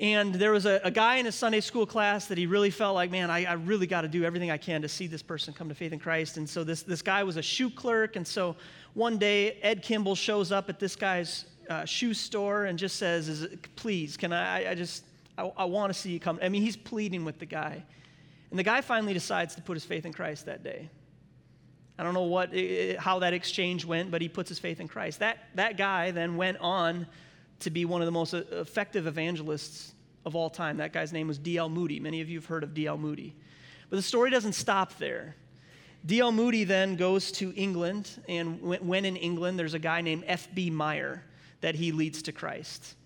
And 0.00 0.34
there 0.34 0.50
was 0.50 0.66
a, 0.66 0.80
a 0.82 0.90
guy 0.90 1.16
in 1.16 1.24
his 1.24 1.36
Sunday 1.36 1.60
school 1.60 1.86
class 1.86 2.26
that 2.26 2.36
he 2.36 2.46
really 2.46 2.70
felt 2.70 2.96
like, 2.96 3.12
man, 3.12 3.30
I, 3.30 3.44
I 3.44 3.52
really 3.52 3.86
got 3.86 4.00
to 4.00 4.08
do 4.08 4.24
everything 4.24 4.50
I 4.50 4.56
can 4.56 4.82
to 4.82 4.88
see 4.88 5.06
this 5.06 5.22
person 5.22 5.54
come 5.54 5.68
to 5.68 5.74
faith 5.74 5.92
in 5.92 6.00
Christ. 6.00 6.36
And 6.36 6.50
so 6.50 6.64
this, 6.64 6.82
this 6.82 7.00
guy 7.00 7.22
was 7.22 7.36
a 7.36 7.42
shoe 7.42 7.70
clerk. 7.70 8.16
And 8.16 8.26
so 8.26 8.56
one 8.94 9.18
day, 9.18 9.52
Ed 9.62 9.82
Kimball 9.82 10.16
shows 10.16 10.50
up 10.50 10.68
at 10.68 10.80
this 10.80 10.96
guy's 10.96 11.44
uh, 11.70 11.84
shoe 11.84 12.12
store 12.12 12.64
and 12.64 12.76
just 12.76 12.96
says, 12.96 13.46
please, 13.76 14.16
can 14.16 14.32
I, 14.32 14.72
I 14.72 14.74
just, 14.74 15.04
I, 15.38 15.50
I 15.56 15.64
want 15.64 15.92
to 15.92 15.98
see 15.98 16.10
you 16.10 16.18
come. 16.18 16.40
I 16.42 16.48
mean, 16.48 16.62
he's 16.62 16.76
pleading 16.76 17.24
with 17.24 17.38
the 17.38 17.46
guy. 17.46 17.84
And 18.50 18.58
the 18.58 18.64
guy 18.64 18.80
finally 18.80 19.14
decides 19.14 19.54
to 19.54 19.62
put 19.62 19.74
his 19.74 19.84
faith 19.84 20.04
in 20.06 20.12
Christ 20.12 20.46
that 20.46 20.64
day. 20.64 20.90
I 21.98 22.02
don't 22.02 22.14
know 22.14 22.22
what, 22.22 22.50
how 22.98 23.20
that 23.20 23.32
exchange 23.32 23.84
went, 23.84 24.10
but 24.10 24.20
he 24.20 24.28
puts 24.28 24.48
his 24.48 24.58
faith 24.58 24.80
in 24.80 24.88
Christ. 24.88 25.20
That, 25.20 25.38
that 25.54 25.76
guy 25.76 26.10
then 26.10 26.36
went 26.36 26.58
on 26.58 27.06
to 27.60 27.70
be 27.70 27.84
one 27.84 28.02
of 28.02 28.06
the 28.06 28.12
most 28.12 28.34
effective 28.34 29.06
evangelists 29.06 29.94
of 30.26 30.34
all 30.34 30.50
time. 30.50 30.78
That 30.78 30.92
guy's 30.92 31.12
name 31.12 31.28
was 31.28 31.38
D.L. 31.38 31.68
Moody. 31.68 32.00
Many 32.00 32.20
of 32.20 32.28
you 32.28 32.38
have 32.38 32.46
heard 32.46 32.64
of 32.64 32.74
D.L. 32.74 32.98
Moody. 32.98 33.34
But 33.90 33.96
the 33.96 34.02
story 34.02 34.30
doesn't 34.30 34.54
stop 34.54 34.98
there. 34.98 35.36
D.L. 36.06 36.32
Moody 36.32 36.64
then 36.64 36.96
goes 36.96 37.32
to 37.32 37.54
England, 37.56 38.10
and 38.28 38.60
when 38.60 39.04
in 39.04 39.16
England, 39.16 39.58
there's 39.58 39.74
a 39.74 39.78
guy 39.78 40.00
named 40.00 40.24
F.B. 40.26 40.70
Meyer 40.70 41.22
that 41.60 41.74
he 41.74 41.92
leads 41.92 42.22
to 42.22 42.32
Christ. 42.32 42.96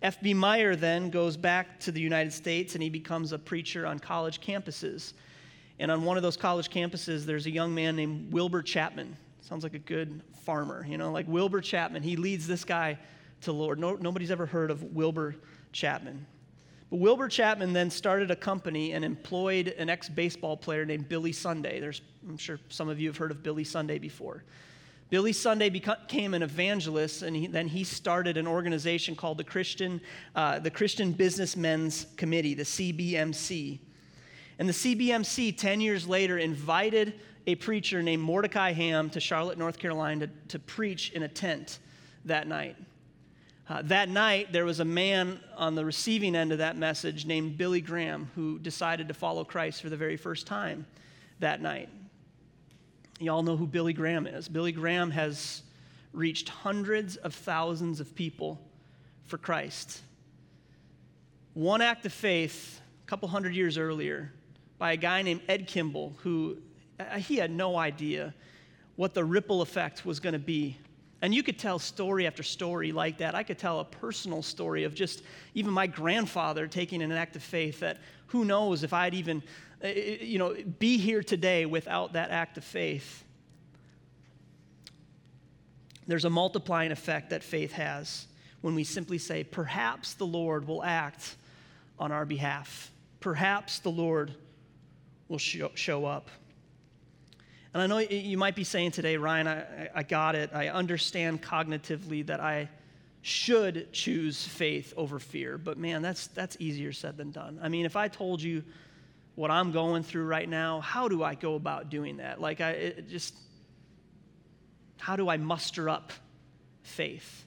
F.B. 0.00 0.32
Meyer 0.32 0.76
then 0.76 1.10
goes 1.10 1.36
back 1.36 1.80
to 1.80 1.92
the 1.92 2.00
United 2.00 2.32
States 2.32 2.74
and 2.74 2.82
he 2.82 2.88
becomes 2.88 3.32
a 3.32 3.38
preacher 3.38 3.84
on 3.84 3.98
college 3.98 4.40
campuses. 4.40 5.12
And 5.80 5.90
on 5.90 6.04
one 6.04 6.16
of 6.16 6.22
those 6.22 6.36
college 6.36 6.70
campuses, 6.70 7.24
there's 7.24 7.46
a 7.46 7.50
young 7.50 7.74
man 7.74 7.96
named 7.96 8.32
Wilbur 8.32 8.62
Chapman. 8.62 9.16
Sounds 9.40 9.62
like 9.62 9.74
a 9.74 9.78
good 9.78 10.22
farmer, 10.44 10.84
you 10.88 10.98
know, 10.98 11.12
like 11.12 11.28
Wilbur 11.28 11.60
Chapman. 11.60 12.02
He 12.02 12.16
leads 12.16 12.46
this 12.46 12.64
guy 12.64 12.98
to 13.42 13.52
Lord. 13.52 13.78
No, 13.78 13.94
nobody's 13.94 14.30
ever 14.30 14.46
heard 14.46 14.70
of 14.70 14.82
Wilbur 14.82 15.36
Chapman. 15.72 16.26
But 16.90 16.96
Wilbur 16.96 17.28
Chapman 17.28 17.72
then 17.72 17.90
started 17.90 18.30
a 18.30 18.36
company 18.36 18.92
and 18.92 19.04
employed 19.04 19.68
an 19.78 19.88
ex 19.88 20.08
baseball 20.08 20.56
player 20.56 20.84
named 20.84 21.08
Billy 21.08 21.32
Sunday. 21.32 21.80
There's, 21.80 22.02
I'm 22.28 22.38
sure 22.38 22.58
some 22.68 22.88
of 22.88 22.98
you 22.98 23.08
have 23.08 23.16
heard 23.16 23.30
of 23.30 23.42
Billy 23.42 23.64
Sunday 23.64 23.98
before. 23.98 24.44
Billy 25.10 25.32
Sunday 25.32 25.70
became 25.70 26.34
an 26.34 26.42
evangelist, 26.42 27.22
and 27.22 27.34
he, 27.34 27.46
then 27.46 27.66
he 27.66 27.82
started 27.82 28.36
an 28.36 28.46
organization 28.46 29.16
called 29.16 29.38
the 29.38 29.44
Christian, 29.44 30.00
uh, 30.34 30.58
the 30.58 30.70
Christian 30.70 31.12
Businessmen's 31.12 32.06
Committee, 32.16 32.52
the 32.52 32.64
CBMC. 32.64 33.78
And 34.58 34.68
the 34.68 34.72
CBMC, 34.72 35.56
10 35.56 35.80
years 35.80 36.06
later, 36.06 36.38
invited 36.38 37.14
a 37.46 37.54
preacher 37.54 38.02
named 38.02 38.22
Mordecai 38.22 38.72
Ham 38.72 39.08
to 39.10 39.20
Charlotte, 39.20 39.56
North 39.56 39.78
Carolina, 39.78 40.26
to, 40.26 40.32
to 40.48 40.58
preach 40.58 41.12
in 41.12 41.22
a 41.22 41.28
tent 41.28 41.78
that 42.24 42.46
night. 42.46 42.76
Uh, 43.68 43.82
that 43.82 44.08
night, 44.08 44.52
there 44.52 44.64
was 44.64 44.80
a 44.80 44.84
man 44.84 45.38
on 45.56 45.74
the 45.74 45.84
receiving 45.84 46.34
end 46.34 46.52
of 46.52 46.58
that 46.58 46.76
message 46.76 47.26
named 47.26 47.58
Billy 47.58 47.80
Graham 47.80 48.30
who 48.34 48.58
decided 48.58 49.08
to 49.08 49.14
follow 49.14 49.44
Christ 49.44 49.82
for 49.82 49.90
the 49.90 49.96
very 49.96 50.16
first 50.16 50.46
time 50.46 50.86
that 51.40 51.60
night. 51.60 51.88
You 53.20 53.30
all 53.30 53.42
know 53.42 53.56
who 53.56 53.66
Billy 53.66 53.92
Graham 53.92 54.26
is. 54.26 54.48
Billy 54.48 54.72
Graham 54.72 55.10
has 55.10 55.62
reached 56.12 56.48
hundreds 56.48 57.16
of 57.16 57.34
thousands 57.34 58.00
of 58.00 58.14
people 58.14 58.58
for 59.26 59.38
Christ. 59.38 60.00
One 61.54 61.82
act 61.82 62.06
of 62.06 62.12
faith, 62.12 62.80
a 63.04 63.06
couple 63.06 63.28
hundred 63.28 63.54
years 63.54 63.76
earlier, 63.76 64.32
by 64.78 64.92
a 64.92 64.96
guy 64.96 65.22
named 65.22 65.42
Ed 65.48 65.66
Kimball, 65.66 66.14
who 66.22 66.58
uh, 66.98 67.18
he 67.18 67.36
had 67.36 67.50
no 67.50 67.76
idea 67.76 68.34
what 68.96 69.14
the 69.14 69.24
ripple 69.24 69.62
effect 69.62 70.06
was 70.06 70.20
going 70.20 70.32
to 70.32 70.38
be 70.38 70.76
and 71.20 71.34
you 71.34 71.42
could 71.42 71.58
tell 71.58 71.78
story 71.78 72.26
after 72.26 72.42
story 72.42 72.92
like 72.92 73.18
that. 73.18 73.34
I 73.34 73.42
could 73.42 73.58
tell 73.58 73.80
a 73.80 73.84
personal 73.84 74.42
story 74.42 74.84
of 74.84 74.94
just 74.94 75.22
even 75.54 75.72
my 75.72 75.86
grandfather 75.86 76.66
taking 76.66 77.02
an 77.02 77.10
act 77.10 77.34
of 77.34 77.42
faith 77.42 77.80
that 77.80 77.98
who 78.28 78.44
knows 78.44 78.84
if 78.84 78.92
I'd 78.92 79.14
even, 79.14 79.42
eh, 79.82 79.88
eh, 79.88 80.16
you 80.20 80.38
know, 80.38 80.54
be 80.78 80.96
here 80.96 81.22
today 81.22 81.66
without 81.66 82.12
that 82.12 82.30
act 82.30 82.56
of 82.56 82.64
faith. 82.64 83.24
There's 86.06 86.24
a 86.24 86.30
multiplying 86.30 86.92
effect 86.92 87.30
that 87.30 87.42
faith 87.42 87.72
has 87.72 88.26
when 88.60 88.74
we 88.74 88.84
simply 88.84 89.18
say, 89.18 89.44
perhaps 89.44 90.14
the 90.14 90.26
Lord 90.26 90.66
will 90.66 90.84
act 90.84 91.36
on 91.98 92.12
our 92.12 92.24
behalf. 92.24 92.92
Perhaps 93.20 93.80
the 93.80 93.90
Lord 93.90 94.34
will 95.28 95.38
show, 95.38 95.70
show 95.74 96.04
up. 96.04 96.28
And 97.74 97.82
I 97.82 97.86
know 97.86 97.98
you 97.98 98.38
might 98.38 98.56
be 98.56 98.64
saying 98.64 98.92
today, 98.92 99.16
Ryan, 99.16 99.46
I, 99.46 99.88
I 99.94 100.02
got 100.02 100.34
it. 100.34 100.50
I 100.54 100.68
understand 100.68 101.42
cognitively 101.42 102.26
that 102.26 102.40
I 102.40 102.68
should 103.22 103.92
choose 103.92 104.46
faith 104.46 104.94
over 104.96 105.18
fear. 105.18 105.58
But 105.58 105.76
man, 105.76 106.02
that's, 106.02 106.28
that's 106.28 106.56
easier 106.60 106.92
said 106.92 107.16
than 107.16 107.30
done. 107.30 107.60
I 107.62 107.68
mean, 107.68 107.84
if 107.84 107.94
I 107.94 108.08
told 108.08 108.40
you 108.40 108.64
what 109.34 109.50
I'm 109.50 109.70
going 109.70 110.02
through 110.02 110.24
right 110.24 110.48
now, 110.48 110.80
how 110.80 111.08
do 111.08 111.22
I 111.22 111.34
go 111.34 111.54
about 111.54 111.90
doing 111.90 112.16
that? 112.16 112.40
Like, 112.40 112.60
I 112.60 112.94
just, 113.08 113.34
how 114.96 115.16
do 115.16 115.28
I 115.28 115.36
muster 115.36 115.88
up 115.88 116.12
faith? 116.82 117.44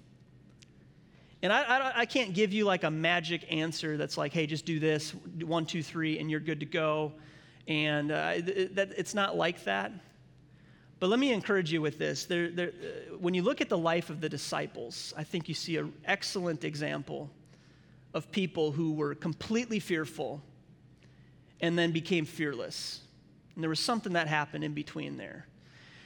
And 1.42 1.52
I, 1.52 1.64
I, 1.64 2.00
I, 2.02 2.06
can't 2.06 2.34
give 2.34 2.54
you 2.54 2.66
like 2.66 2.84
a 2.84 2.92
magic 2.92 3.52
answer 3.52 3.98
that's 3.98 4.18
like, 4.18 4.32
hey, 4.32 4.46
just 4.46 4.66
do 4.66 4.80
this, 4.80 5.12
one, 5.44 5.66
two, 5.66 5.82
three, 5.82 6.20
and 6.20 6.30
you're 6.30 6.40
good 6.40 6.60
to 6.60 6.68
go. 6.68 7.14
And 7.68 8.12
uh, 8.12 8.34
that, 8.74 8.94
it's 8.98 9.14
not 9.14 9.36
like 9.38 9.64
that. 9.66 9.92
But 11.00 11.10
let 11.10 11.20
me 11.20 11.34
encourage 11.34 11.72
you 11.72 11.82
with 11.82 11.98
this. 11.98 12.26
There, 12.26 12.50
there, 12.50 12.68
uh, 12.70 13.18
when 13.18 13.34
you 13.34 13.42
look 13.42 13.60
at 13.60 13.70
the 13.70 13.78
life 13.78 14.10
of 14.10 14.22
the 14.22 14.30
disciples, 14.30 15.14
I 15.18 15.24
think 15.24 15.50
you 15.50 15.56
see 15.56 15.78
an 15.78 15.94
excellent 16.06 16.64
example 16.64 17.30
of 18.14 18.32
people 18.32 18.72
who 18.72 18.94
were 18.94 19.16
completely 19.16 19.80
fearful 19.80 20.42
and 21.60 21.78
then 21.78 21.92
became 21.92 22.26
fearless. 22.26 23.02
And 23.56 23.64
there 23.64 23.70
was 23.70 23.80
something 23.80 24.14
that 24.14 24.28
happened 24.28 24.64
in 24.64 24.74
between 24.74 25.18
there. 25.18 25.48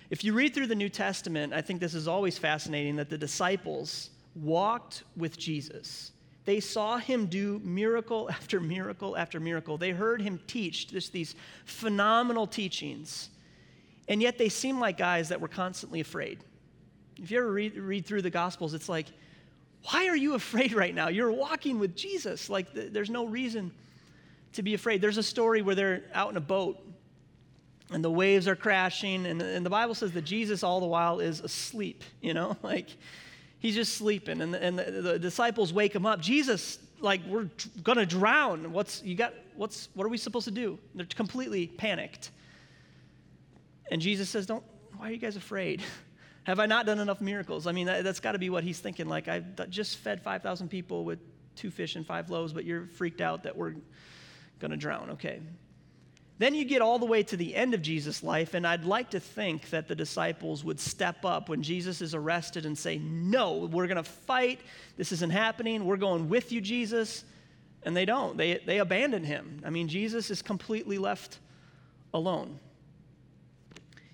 If 0.10 0.24
you 0.24 0.34
read 0.34 0.54
through 0.54 0.68
the 0.68 0.76
New 0.76 0.89
Testament, 0.89 1.52
I 1.54 1.62
think 1.62 1.80
this 1.80 1.94
is 1.94 2.08
always 2.08 2.38
fascinating 2.38 2.96
that 2.98 3.10
the 3.10 3.18
disciples 3.18 4.12
walked 4.36 5.04
with 5.18 5.38
Jesus. 5.38 6.12
They 6.45 6.60
saw 6.60 6.97
him 6.97 7.25
do 7.25 7.60
miracle 7.63 8.29
after 8.31 8.60
miracle 8.60 9.17
after 9.17 9.39
miracle. 9.39 9.77
They 9.77 9.91
heard 9.91 10.21
him 10.21 10.39
teach 10.47 10.88
just 10.88 11.12
these 11.12 11.36
phenomenal 11.65 12.47
teachings. 12.47 13.29
And 14.08 14.21
yet 14.21 14.38
they 14.38 14.49
seem 14.49 14.79
like 14.79 14.97
guys 14.97 15.29
that 15.29 15.41
were 15.41 15.47
constantly 15.47 15.99
afraid. 15.99 16.39
If 17.17 17.31
you 17.31 17.39
ever 17.39 17.51
read, 17.51 17.75
read 17.75 18.05
through 18.05 18.21
the 18.21 18.29
Gospels, 18.29 18.73
it's 18.73 18.89
like, 18.89 19.08
why 19.89 20.08
are 20.08 20.15
you 20.15 20.34
afraid 20.36 20.73
right 20.73 20.93
now? 20.93 21.08
You're 21.08 21.31
walking 21.31 21.79
with 21.79 21.95
Jesus. 21.95 22.49
Like, 22.49 22.73
th- 22.73 22.93
there's 22.93 23.10
no 23.10 23.25
reason 23.25 23.71
to 24.53 24.63
be 24.63 24.73
afraid. 24.73 25.01
There's 25.01 25.17
a 25.17 25.23
story 25.23 25.62
where 25.62 25.75
they're 25.75 26.03
out 26.13 26.29
in 26.31 26.38
a 26.38 26.41
boat 26.41 26.79
and 27.91 28.03
the 28.03 28.10
waves 28.10 28.47
are 28.47 28.55
crashing, 28.55 29.27
and, 29.27 29.41
and 29.41 29.63
the 29.65 29.69
Bible 29.69 29.93
says 29.93 30.12
that 30.13 30.23
Jesus, 30.23 30.63
all 30.63 30.79
the 30.79 30.88
while, 30.88 31.19
is 31.19 31.39
asleep, 31.39 32.03
you 32.21 32.34
know? 32.34 32.58
Like, 32.63 32.97
he's 33.65 33.73
just 33.73 33.95
sleeping, 33.97 34.41
and, 34.41 34.54
the, 34.54 34.63
and 34.63 34.78
the, 34.78 34.91
the 34.91 35.19
disciples 35.19 35.73
wake 35.73 35.95
him 35.95 36.06
up. 36.06 36.21
Jesus, 36.21 36.78
like, 36.99 37.21
we're 37.28 37.49
gonna 37.82 38.06
drown. 38.06 38.71
What's, 38.71 39.01
you 39.01 39.15
got, 39.15 39.34
what's, 39.56 39.89
what 39.95 40.06
are 40.06 40.10
we 40.10 40.19
supposed 40.19 40.45
to 40.45 40.51
do? 40.51 40.78
They're 40.93 41.08
completely 41.08 41.65
panicked. 41.65 42.30
And 43.89 43.99
Jesus 43.99 44.30
says, 44.30 44.45
Don't, 44.45 44.63
why 44.97 45.10
are 45.10 45.12
you 45.12 45.17
guys 45.17 45.36
afraid? 45.36 45.82
Have 46.43 46.60
I 46.60 46.67
not 46.67 46.86
done 46.86 46.99
enough 46.99 47.21
miracles? 47.21 47.65
I 47.65 47.71
mean, 47.71 47.88
that, 47.88 48.06
has 48.06 48.19
got 48.19 48.34
to 48.34 48.39
be 48.39 48.51
what 48.51 48.63
he's 48.63 48.80
thinking. 48.80 49.08
Like, 49.08 49.28
I 49.28 49.39
just 49.67 49.97
fed 49.97 50.21
5,000 50.21 50.69
people 50.69 51.04
with 51.04 51.17
two 51.56 51.71
fish 51.71 51.95
and 51.95 52.06
five 52.06 52.30
loaves, 52.30 52.54
but 52.54 52.65
you're 52.65 52.86
freaked 52.86 53.19
out 53.19 53.41
that 53.43 53.58
we're 53.58 53.73
to 54.69 54.78
drown. 54.78 55.10
Okay. 55.12 55.41
Then 56.38 56.54
you 56.54 56.65
get 56.65 56.82
all 56.82 57.00
the 57.00 57.06
way 57.06 57.24
to 57.24 57.38
the 57.38 57.56
end 57.56 57.74
of 57.74 57.82
Jesus' 57.82 58.21
life, 58.21 58.54
and 58.56 58.67
I'd 58.67 58.84
like 58.84 59.12
to 59.12 59.21
think 59.21 59.69
that 59.69 59.88
the 59.88 59.95
disciples 59.95 60.65
would 60.65 60.80
step 60.80 61.24
up 61.24 61.48
when 61.48 61.63
Jesus 61.63 62.02
is 62.02 62.13
arrested 62.13 62.65
and 62.65 62.78
say, 62.78 62.98
No, 62.98 63.69
we're 63.71 63.88
going 63.88 63.95
to 63.95 64.04
fight. 64.04 64.60
This 64.98 65.13
isn't 65.13 65.32
happening. 65.32 65.86
We're 65.86 65.95
going 65.95 66.28
with 66.28 66.52
you, 66.52 66.60
Jesus. 66.60 67.24
And 67.84 67.95
they 67.95 68.04
don't. 68.04 68.36
They, 68.36 68.60
they 68.65 68.80
abandon 68.80 69.24
him. 69.24 69.62
I 69.65 69.69
mean, 69.69 69.88
Jesus 69.88 70.30
is 70.30 70.41
completely 70.41 70.98
left 70.98 71.39
alone. 72.13 72.60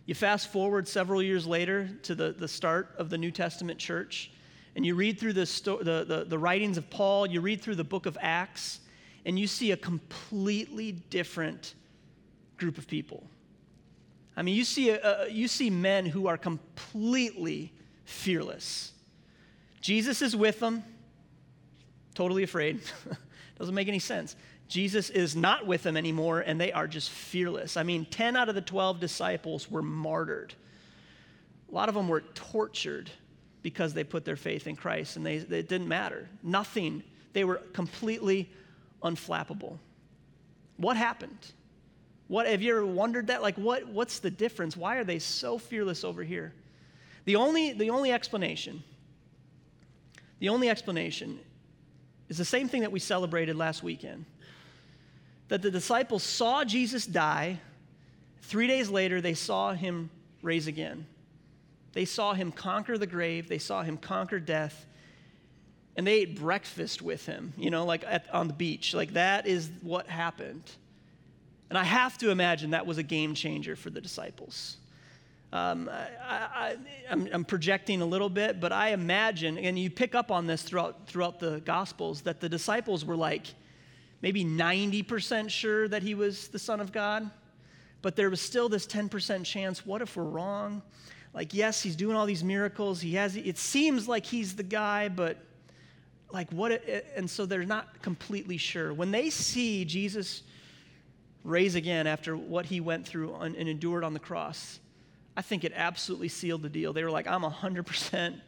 You 0.05 0.13
fast 0.13 0.51
forward 0.51 0.87
several 0.87 1.23
years 1.23 1.47
later 1.47 1.89
to 2.03 2.13
the, 2.13 2.33
the 2.33 2.47
start 2.47 2.93
of 2.97 3.09
the 3.09 3.17
New 3.17 3.31
Testament 3.31 3.79
church, 3.79 4.31
and 4.75 4.85
you 4.85 4.95
read 4.95 5.19
through 5.19 5.33
the, 5.33 5.45
sto- 5.45 5.77
the, 5.77 6.03
the, 6.03 6.25
the 6.27 6.37
writings 6.37 6.77
of 6.77 6.89
Paul, 6.89 7.27
you 7.27 7.39
read 7.39 7.61
through 7.61 7.75
the 7.75 7.83
book 7.83 8.05
of 8.05 8.17
Acts, 8.19 8.79
and 9.25 9.39
you 9.39 9.47
see 9.47 9.71
a 9.71 9.77
completely 9.77 10.91
different 10.91 11.75
group 12.61 12.77
of 12.77 12.87
people. 12.87 13.23
I 14.37 14.43
mean, 14.43 14.55
you 14.55 14.63
see, 14.63 14.91
a, 14.91 15.23
a, 15.23 15.29
you 15.29 15.47
see 15.47 15.71
men 15.71 16.05
who 16.05 16.27
are 16.27 16.37
completely 16.37 17.73
fearless. 18.05 18.93
Jesus 19.81 20.21
is 20.21 20.35
with 20.35 20.59
them, 20.59 20.83
totally 22.13 22.43
afraid. 22.43 22.79
Doesn't 23.59 23.73
make 23.73 23.87
any 23.87 23.99
sense. 23.99 24.35
Jesus 24.67 25.09
is 25.09 25.35
not 25.35 25.65
with 25.65 25.81
them 25.81 25.97
anymore, 25.97 26.41
and 26.41 26.61
they 26.61 26.71
are 26.71 26.87
just 26.87 27.09
fearless. 27.09 27.77
I 27.77 27.83
mean, 27.83 28.05
10 28.05 28.37
out 28.37 28.47
of 28.47 28.53
the 28.53 28.61
12 28.61 28.99
disciples 28.99 29.69
were 29.69 29.81
martyred. 29.81 30.53
A 31.69 31.73
lot 31.73 31.89
of 31.89 31.95
them 31.95 32.07
were 32.07 32.21
tortured 32.21 33.09
because 33.63 33.93
they 33.95 34.03
put 34.03 34.23
their 34.23 34.35
faith 34.35 34.67
in 34.67 34.75
Christ, 34.75 35.17
and 35.17 35.25
they, 35.25 35.37
it 35.37 35.67
didn't 35.67 35.87
matter. 35.87 36.29
Nothing. 36.43 37.01
They 37.33 37.43
were 37.43 37.57
completely 37.73 38.51
unflappable. 39.03 39.79
What 40.77 40.95
happened? 40.95 41.53
What 42.31 42.47
have 42.47 42.61
you 42.61 42.71
ever 42.71 42.85
wondered 42.85 43.27
that? 43.27 43.41
Like, 43.41 43.57
what, 43.57 43.89
what's 43.89 44.19
the 44.19 44.31
difference? 44.31 44.77
Why 44.77 44.95
are 44.95 45.03
they 45.03 45.19
so 45.19 45.57
fearless 45.57 46.05
over 46.05 46.23
here? 46.23 46.53
The 47.25 47.35
only, 47.35 47.73
the 47.73 47.89
only 47.89 48.13
explanation, 48.13 48.83
the 50.39 50.47
only 50.47 50.69
explanation 50.69 51.41
is 52.29 52.37
the 52.37 52.45
same 52.45 52.69
thing 52.69 52.83
that 52.83 52.91
we 52.93 52.99
celebrated 52.99 53.57
last 53.57 53.83
weekend 53.83 54.23
that 55.49 55.61
the 55.61 55.69
disciples 55.69 56.23
saw 56.23 56.63
Jesus 56.63 57.05
die. 57.05 57.59
Three 58.43 58.65
days 58.65 58.89
later, 58.89 59.19
they 59.19 59.33
saw 59.33 59.73
him 59.73 60.09
raise 60.41 60.67
again. 60.67 61.05
They 61.91 62.05
saw 62.05 62.33
him 62.33 62.53
conquer 62.53 62.97
the 62.97 63.07
grave, 63.07 63.49
they 63.49 63.57
saw 63.57 63.83
him 63.83 63.97
conquer 63.97 64.39
death, 64.39 64.85
and 65.97 66.07
they 66.07 66.21
ate 66.21 66.39
breakfast 66.39 67.01
with 67.01 67.25
him, 67.25 67.51
you 67.57 67.69
know, 67.69 67.83
like 67.83 68.05
at, 68.07 68.33
on 68.33 68.47
the 68.47 68.53
beach. 68.53 68.93
Like 68.93 69.11
that 69.15 69.47
is 69.47 69.69
what 69.81 70.07
happened. 70.07 70.71
And 71.71 71.77
I 71.77 71.85
have 71.85 72.17
to 72.17 72.31
imagine 72.31 72.71
that 72.71 72.85
was 72.85 72.97
a 72.97 73.03
game 73.03 73.33
changer 73.33 73.77
for 73.77 73.89
the 73.89 74.01
disciples. 74.01 74.75
Um, 75.53 75.89
I, 75.89 76.75
am 77.09 77.45
projecting 77.45 78.01
a 78.01 78.05
little 78.05 78.27
bit, 78.27 78.59
but 78.59 78.73
I 78.73 78.89
imagine, 78.89 79.57
and 79.57 79.79
you 79.79 79.89
pick 79.89 80.13
up 80.13 80.31
on 80.31 80.47
this 80.47 80.63
throughout, 80.63 81.07
throughout 81.07 81.39
the 81.39 81.61
Gospels, 81.61 82.23
that 82.23 82.41
the 82.41 82.49
disciples 82.49 83.05
were 83.05 83.15
like, 83.15 83.53
maybe 84.21 84.43
90% 84.43 85.49
sure 85.49 85.87
that 85.87 86.03
he 86.03 86.13
was 86.13 86.49
the 86.49 86.59
Son 86.59 86.81
of 86.81 86.91
God, 86.91 87.31
but 88.01 88.17
there 88.17 88.29
was 88.29 88.41
still 88.41 88.67
this 88.67 88.85
10% 88.85 89.45
chance 89.45 89.85
what 89.85 90.01
if 90.01 90.17
we're 90.17 90.23
wrong? 90.23 90.81
Like, 91.33 91.53
yes, 91.53 91.81
he's 91.81 91.95
doing 91.95 92.17
all 92.17 92.25
these 92.25 92.43
miracles. 92.43 92.99
He 92.99 93.15
has, 93.15 93.37
it 93.37 93.57
seems 93.57 94.09
like 94.09 94.25
he's 94.25 94.57
the 94.57 94.63
guy, 94.63 95.07
but 95.07 95.37
like, 96.33 96.51
what? 96.51 96.83
and 97.15 97.29
so 97.29 97.45
they're 97.45 97.63
not 97.63 98.01
completely 98.01 98.57
sure. 98.57 98.93
When 98.93 99.11
they 99.11 99.29
see 99.29 99.85
Jesus 99.85 100.43
raise 101.43 101.75
again 101.75 102.07
after 102.07 102.35
what 102.35 102.65
he 102.65 102.79
went 102.79 103.07
through 103.07 103.33
and 103.35 103.55
endured 103.55 104.03
on 104.03 104.13
the 104.13 104.19
cross, 104.19 104.79
I 105.35 105.41
think 105.41 105.63
it 105.63 105.73
absolutely 105.75 106.27
sealed 106.27 106.61
the 106.61 106.69
deal. 106.69 106.93
They 106.93 107.03
were 107.03 107.11
like, 107.11 107.27
I'm 107.27 107.41
100% 107.41 108.39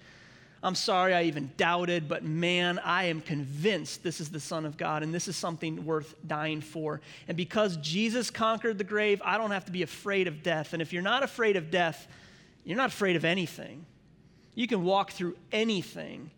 I'm 0.63 0.75
sorry 0.75 1.13
I 1.13 1.23
even 1.23 1.51
doubted, 1.57 2.07
but 2.07 2.23
man, 2.23 2.79
I 2.79 3.05
am 3.05 3.19
convinced 3.19 4.01
this 4.01 4.21
is 4.21 4.29
the 4.29 4.39
Son 4.39 4.65
of 4.65 4.77
God 4.77 5.03
and 5.03 5.13
this 5.13 5.27
is 5.27 5.35
something 5.35 5.85
worth 5.85 6.15
dying 6.25 6.61
for. 6.61 7.01
And 7.27 7.35
because 7.35 7.75
Jesus 7.77 8.31
conquered 8.31 8.77
the 8.77 8.85
grave, 8.85 9.21
I 9.25 9.37
don't 9.37 9.51
have 9.51 9.65
to 9.65 9.73
be 9.73 9.83
afraid 9.83 10.29
of 10.29 10.41
death. 10.41 10.71
And 10.71 10.81
if 10.81 10.93
you're 10.93 11.01
not 11.01 11.21
afraid 11.21 11.57
of 11.57 11.69
death, 11.69 12.07
you're 12.63 12.77
not 12.77 12.91
afraid 12.91 13.17
of 13.17 13.25
anything. 13.25 13.85
You 14.55 14.67
can 14.67 14.85
walk 14.85 15.11
through 15.11 15.35
anything 15.51 16.31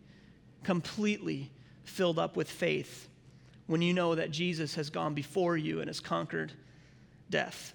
completely 0.64 1.52
filled 1.84 2.18
up 2.18 2.36
with 2.36 2.50
faith 2.50 3.08
when 3.66 3.82
you 3.82 3.92
know 3.92 4.14
that 4.14 4.30
Jesus 4.30 4.74
has 4.74 4.90
gone 4.90 5.14
before 5.14 5.56
you 5.56 5.80
and 5.80 5.88
has 5.88 6.00
conquered 6.00 6.52
death. 7.30 7.74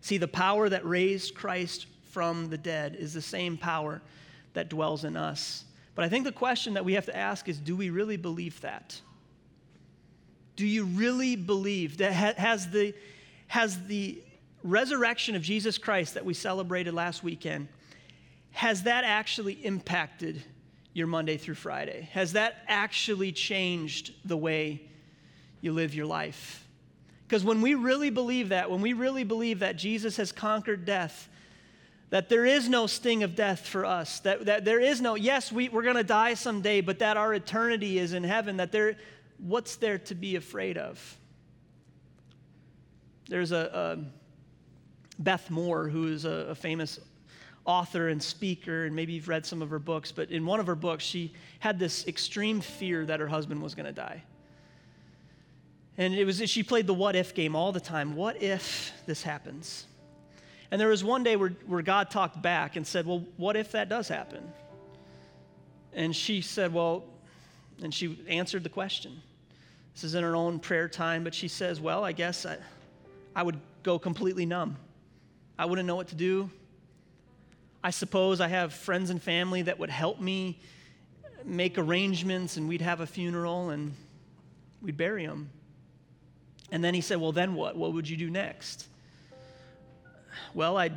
See, 0.00 0.18
the 0.18 0.28
power 0.28 0.68
that 0.68 0.84
raised 0.84 1.34
Christ 1.34 1.86
from 2.10 2.50
the 2.50 2.58
dead 2.58 2.96
is 2.96 3.14
the 3.14 3.22
same 3.22 3.56
power 3.56 4.02
that 4.52 4.68
dwells 4.68 5.04
in 5.04 5.16
us. 5.16 5.64
But 5.94 6.04
I 6.04 6.08
think 6.08 6.24
the 6.24 6.32
question 6.32 6.74
that 6.74 6.84
we 6.84 6.94
have 6.94 7.06
to 7.06 7.16
ask 7.16 7.48
is 7.48 7.58
do 7.58 7.76
we 7.76 7.90
really 7.90 8.16
believe 8.16 8.60
that? 8.60 9.00
Do 10.56 10.66
you 10.66 10.84
really 10.84 11.36
believe 11.36 11.98
that 11.98 12.12
has 12.38 12.70
the, 12.70 12.94
has 13.48 13.84
the 13.86 14.22
resurrection 14.62 15.34
of 15.34 15.42
Jesus 15.42 15.78
Christ 15.78 16.14
that 16.14 16.24
we 16.24 16.34
celebrated 16.34 16.94
last 16.94 17.22
weekend, 17.22 17.68
has 18.52 18.84
that 18.84 19.04
actually 19.04 19.54
impacted 19.64 20.42
your 20.94 21.08
Monday 21.08 21.36
through 21.36 21.56
Friday? 21.56 22.08
Has 22.12 22.32
that 22.32 22.56
actually 22.66 23.32
changed 23.32 24.14
the 24.24 24.36
way 24.36 24.80
you 25.60 25.72
live 25.72 25.94
your 25.94 26.06
life? 26.06 26.66
Because 27.26 27.44
when 27.44 27.60
we 27.60 27.74
really 27.74 28.10
believe 28.10 28.50
that, 28.50 28.70
when 28.70 28.80
we 28.80 28.92
really 28.92 29.24
believe 29.24 29.58
that 29.58 29.76
Jesus 29.76 30.16
has 30.16 30.30
conquered 30.30 30.84
death, 30.84 31.28
that 32.10 32.28
there 32.28 32.44
is 32.44 32.68
no 32.68 32.86
sting 32.86 33.24
of 33.24 33.34
death 33.34 33.66
for 33.66 33.84
us, 33.84 34.20
that, 34.20 34.46
that 34.46 34.64
there 34.64 34.78
is 34.78 35.00
no, 35.00 35.16
yes, 35.16 35.50
we, 35.50 35.68
we're 35.68 35.82
going 35.82 35.96
to 35.96 36.04
die 36.04 36.34
someday, 36.34 36.80
but 36.80 37.00
that 37.00 37.16
our 37.16 37.34
eternity 37.34 37.98
is 37.98 38.12
in 38.12 38.22
heaven, 38.22 38.58
that 38.58 38.70
there, 38.70 38.96
what's 39.38 39.76
there 39.76 39.98
to 39.98 40.14
be 40.14 40.36
afraid 40.36 40.78
of? 40.78 41.18
There's 43.28 43.52
a, 43.52 43.98
a 43.98 45.22
Beth 45.22 45.50
Moore, 45.50 45.88
who 45.88 46.08
is 46.08 46.24
a, 46.24 46.48
a 46.50 46.54
famous 46.54 47.00
author 47.64 48.08
and 48.08 48.22
speaker, 48.22 48.84
and 48.84 48.94
maybe 48.94 49.14
you've 49.14 49.28
read 49.28 49.46
some 49.46 49.62
of 49.62 49.70
her 49.70 49.78
books, 49.78 50.12
but 50.12 50.30
in 50.30 50.44
one 50.44 50.60
of 50.60 50.66
her 50.66 50.74
books, 50.74 51.02
she 51.04 51.32
had 51.60 51.78
this 51.78 52.06
extreme 52.06 52.60
fear 52.60 53.06
that 53.06 53.20
her 53.20 53.26
husband 53.26 53.62
was 53.62 53.74
going 53.74 53.86
to 53.86 53.92
die. 53.92 54.22
And 55.96 56.14
it 56.14 56.24
was 56.24 56.42
she 56.50 56.62
played 56.62 56.86
the 56.86 56.94
what 56.94 57.14
if 57.16 57.34
game 57.34 57.54
all 57.54 57.72
the 57.72 57.80
time. 57.80 58.16
What 58.16 58.42
if 58.42 58.92
this 59.06 59.22
happens? 59.22 59.86
And 60.70 60.80
there 60.80 60.88
was 60.88 61.04
one 61.04 61.22
day 61.22 61.36
where, 61.36 61.50
where 61.66 61.82
God 61.82 62.10
talked 62.10 62.42
back 62.42 62.76
and 62.76 62.86
said, 62.86 63.06
Well, 63.06 63.24
what 63.36 63.56
if 63.56 63.72
that 63.72 63.88
does 63.88 64.08
happen? 64.08 64.52
And 65.92 66.14
she 66.14 66.40
said, 66.40 66.72
Well, 66.74 67.04
and 67.82 67.94
she 67.94 68.18
answered 68.28 68.64
the 68.64 68.68
question. 68.68 69.22
This 69.94 70.02
is 70.02 70.16
in 70.16 70.24
her 70.24 70.34
own 70.34 70.58
prayer 70.58 70.88
time, 70.88 71.22
but 71.22 71.32
she 71.32 71.46
says, 71.46 71.80
Well, 71.80 72.02
I 72.02 72.10
guess 72.10 72.44
I, 72.44 72.58
I 73.36 73.44
would 73.44 73.60
go 73.84 73.98
completely 73.98 74.46
numb. 74.46 74.76
I 75.56 75.66
wouldn't 75.66 75.86
know 75.86 75.94
what 75.94 76.08
to 76.08 76.16
do. 76.16 76.50
I 77.84 77.90
suppose 77.90 78.40
I 78.40 78.48
have 78.48 78.72
friends 78.72 79.10
and 79.10 79.22
family 79.22 79.60
that 79.60 79.78
would 79.78 79.90
help 79.90 80.18
me 80.18 80.58
make 81.44 81.76
arrangements, 81.76 82.56
and 82.56 82.66
we'd 82.66 82.80
have 82.80 83.00
a 83.00 83.06
funeral 83.06 83.68
and 83.68 83.92
we'd 84.80 84.96
bury 84.96 85.24
him. 85.24 85.50
And 86.72 86.82
then 86.82 86.94
he 86.94 87.02
said, 87.02 87.20
Well, 87.20 87.32
then 87.32 87.54
what? 87.54 87.76
What 87.76 87.92
would 87.92 88.08
you 88.08 88.16
do 88.16 88.30
next? 88.30 88.88
Well, 90.54 90.78
I'd, 90.78 90.94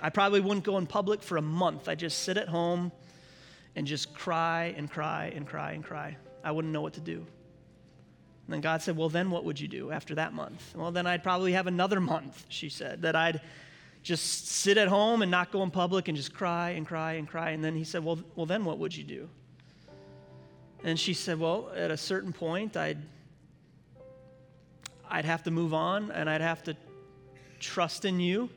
I 0.00 0.08
probably 0.08 0.40
wouldn't 0.40 0.64
go 0.64 0.78
in 0.78 0.86
public 0.86 1.22
for 1.22 1.36
a 1.36 1.42
month. 1.42 1.90
I'd 1.90 1.98
just 1.98 2.22
sit 2.22 2.38
at 2.38 2.48
home 2.48 2.90
and 3.76 3.86
just 3.86 4.14
cry 4.14 4.74
and 4.78 4.90
cry 4.90 5.30
and 5.36 5.46
cry 5.46 5.72
and 5.72 5.84
cry. 5.84 6.16
I 6.42 6.52
wouldn't 6.52 6.72
know 6.72 6.80
what 6.80 6.94
to 6.94 7.00
do. 7.00 7.18
And 7.18 7.26
then 8.48 8.62
God 8.62 8.80
said, 8.80 8.96
Well, 8.96 9.10
then 9.10 9.30
what 9.30 9.44
would 9.44 9.60
you 9.60 9.68
do 9.68 9.90
after 9.90 10.14
that 10.14 10.32
month? 10.32 10.72
Well, 10.74 10.90
then 10.90 11.06
I'd 11.06 11.22
probably 11.22 11.52
have 11.52 11.66
another 11.66 12.00
month, 12.14 12.46
she 12.48 12.70
said, 12.70 13.02
that 13.02 13.14
I'd 13.14 13.42
just 14.06 14.46
sit 14.46 14.78
at 14.78 14.86
home 14.86 15.20
and 15.22 15.32
not 15.32 15.50
go 15.50 15.64
in 15.64 15.70
public 15.72 16.06
and 16.06 16.16
just 16.16 16.32
cry 16.32 16.70
and 16.70 16.86
cry 16.86 17.14
and 17.14 17.26
cry. 17.26 17.50
And 17.50 17.64
then 17.64 17.74
he 17.74 17.82
said, 17.82 18.04
Well, 18.04 18.20
well 18.36 18.46
then 18.46 18.64
what 18.64 18.78
would 18.78 18.96
you 18.96 19.02
do? 19.02 19.28
And 20.84 20.96
she 20.96 21.12
said, 21.12 21.40
Well, 21.40 21.72
at 21.74 21.90
a 21.90 21.96
certain 21.96 22.32
point, 22.32 22.76
I'd, 22.76 22.98
I'd 25.10 25.24
have 25.24 25.42
to 25.42 25.50
move 25.50 25.74
on 25.74 26.12
and 26.12 26.30
I'd 26.30 26.40
have 26.40 26.62
to 26.64 26.76
trust 27.58 28.04
in 28.04 28.20
you 28.20 28.48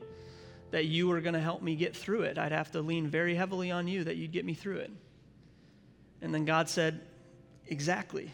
that 0.70 0.86
you 0.86 1.08
were 1.08 1.20
going 1.20 1.34
to 1.34 1.40
help 1.40 1.64
me 1.64 1.76
get 1.76 1.96
through 1.96 2.22
it. 2.22 2.38
I'd 2.38 2.52
have 2.52 2.70
to 2.74 2.82
lean 2.84 3.08
very 3.08 3.34
heavily 3.34 3.72
on 3.72 3.88
you 3.88 4.04
that 4.04 4.18
you'd 4.18 4.32
get 4.32 4.46
me 4.46 4.54
through 4.54 4.78
it. 4.78 4.92
And 6.22 6.32
then 6.32 6.46
God 6.46 6.70
said, 6.70 7.02
Exactly. 7.66 8.30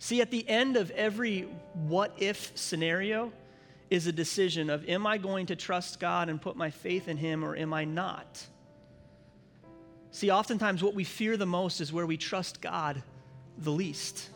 See, 0.00 0.20
at 0.20 0.32
the 0.32 0.46
end 0.48 0.76
of 0.76 0.90
every 0.90 1.42
what 1.86 2.16
if 2.18 2.50
scenario 2.56 3.32
is 3.90 4.06
a 4.06 4.12
decision 4.12 4.70
of 4.70 4.88
am 4.88 5.06
I 5.06 5.18
going 5.18 5.46
to 5.46 5.56
trust 5.56 6.00
God 6.00 6.28
and 6.28 6.40
put 6.40 6.56
my 6.56 6.70
faith 6.70 7.08
in 7.08 7.16
Him 7.16 7.44
or 7.44 7.56
am 7.56 7.72
I 7.72 7.84
not? 7.84 8.44
See, 10.10 10.30
oftentimes 10.30 10.82
what 10.82 10.94
we 10.94 11.04
fear 11.04 11.36
the 11.36 11.46
most 11.46 11.80
is 11.80 11.92
where 11.92 12.06
we 12.06 12.16
trust 12.16 12.60
God 12.60 13.02
the 13.58 13.70
least. 13.70 14.30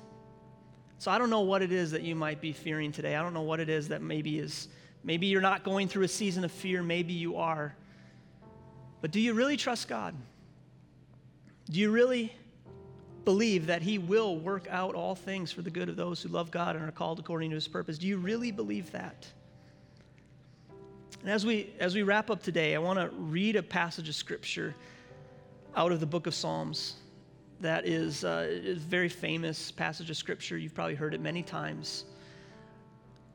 So 0.99 1.11
I 1.11 1.19
don't 1.19 1.31
know 1.31 1.43
what 1.43 1.63
it 1.63 1.71
is 1.71 1.93
that 1.93 2.03
you 2.03 2.17
might 2.17 2.41
be 2.41 2.53
fearing 2.53 2.91
today. 2.91 3.15
I 3.15 3.23
don't 3.23 3.35
know 3.35 3.43
what 3.43 3.61
it 3.61 3.69
is 3.69 3.89
that 3.89 4.03
maybe 4.03 4.39
is 4.39 4.69
Maybe 5.05 5.27
you're 5.27 5.41
not 5.41 5.65
going 5.65 5.89
through 5.89 6.05
a 6.05 6.09
season 6.09 6.45
of 6.45 6.53
fear, 6.53 6.83
maybe 6.83 7.13
you 7.13 7.37
are. 7.37 7.75
But 9.01 9.11
do 9.11 9.21
you 9.21 9.33
really 9.33 9.57
trust 9.57 9.89
God? 9.89 10.15
Do 11.71 11.79
you 11.79 11.91
really 11.91 12.33
believe 13.25 13.67
that 13.67 13.83
He 13.83 13.99
will 13.99 14.37
work 14.37 14.67
out 14.71 14.95
all 14.95 15.15
things 15.15 15.53
for 15.53 15.63
the 15.63 15.71
good 15.71 15.89
of 15.89 15.97
those 15.97 16.23
who 16.23 16.29
love 16.29 16.51
God 16.51 16.77
and 16.77 16.85
are 16.85 16.93
called 16.93 17.19
according 17.19 17.51
to 17.51 17.55
His 17.55 17.69
purpose? 17.69 17.99
Do 17.99 18.07
you 18.07 18.17
really 18.17 18.51
believe 18.51 18.91
that? 18.93 19.27
And 21.20 21.31
as 21.31 21.44
we, 21.44 21.70
as 21.81 21.94
we 21.94 22.02
wrap 22.02 22.31
up 22.31 22.42
today, 22.42 22.74
I 22.74 22.78
want 22.78 22.98
to 22.98 23.09
read 23.16 23.57
a 23.57 23.62
passage 23.62 24.09
of 24.09 24.14
Scripture 24.14 24.74
out 25.76 25.92
of 25.92 26.00
the 26.00 26.07
book 26.07 26.26
of 26.26 26.35
Psalms 26.35 26.94
that 27.61 27.87
is, 27.87 28.24
uh, 28.24 28.61
a 28.64 28.74
very 28.74 29.09
famous 29.09 29.72
passage 29.72 30.11
of 30.11 30.16
Scripture. 30.16 30.57
You've 30.57 30.74
probably 30.74 30.94
heard 30.94 31.12
it 31.12 31.20
many 31.20 31.42
times. 31.42 32.04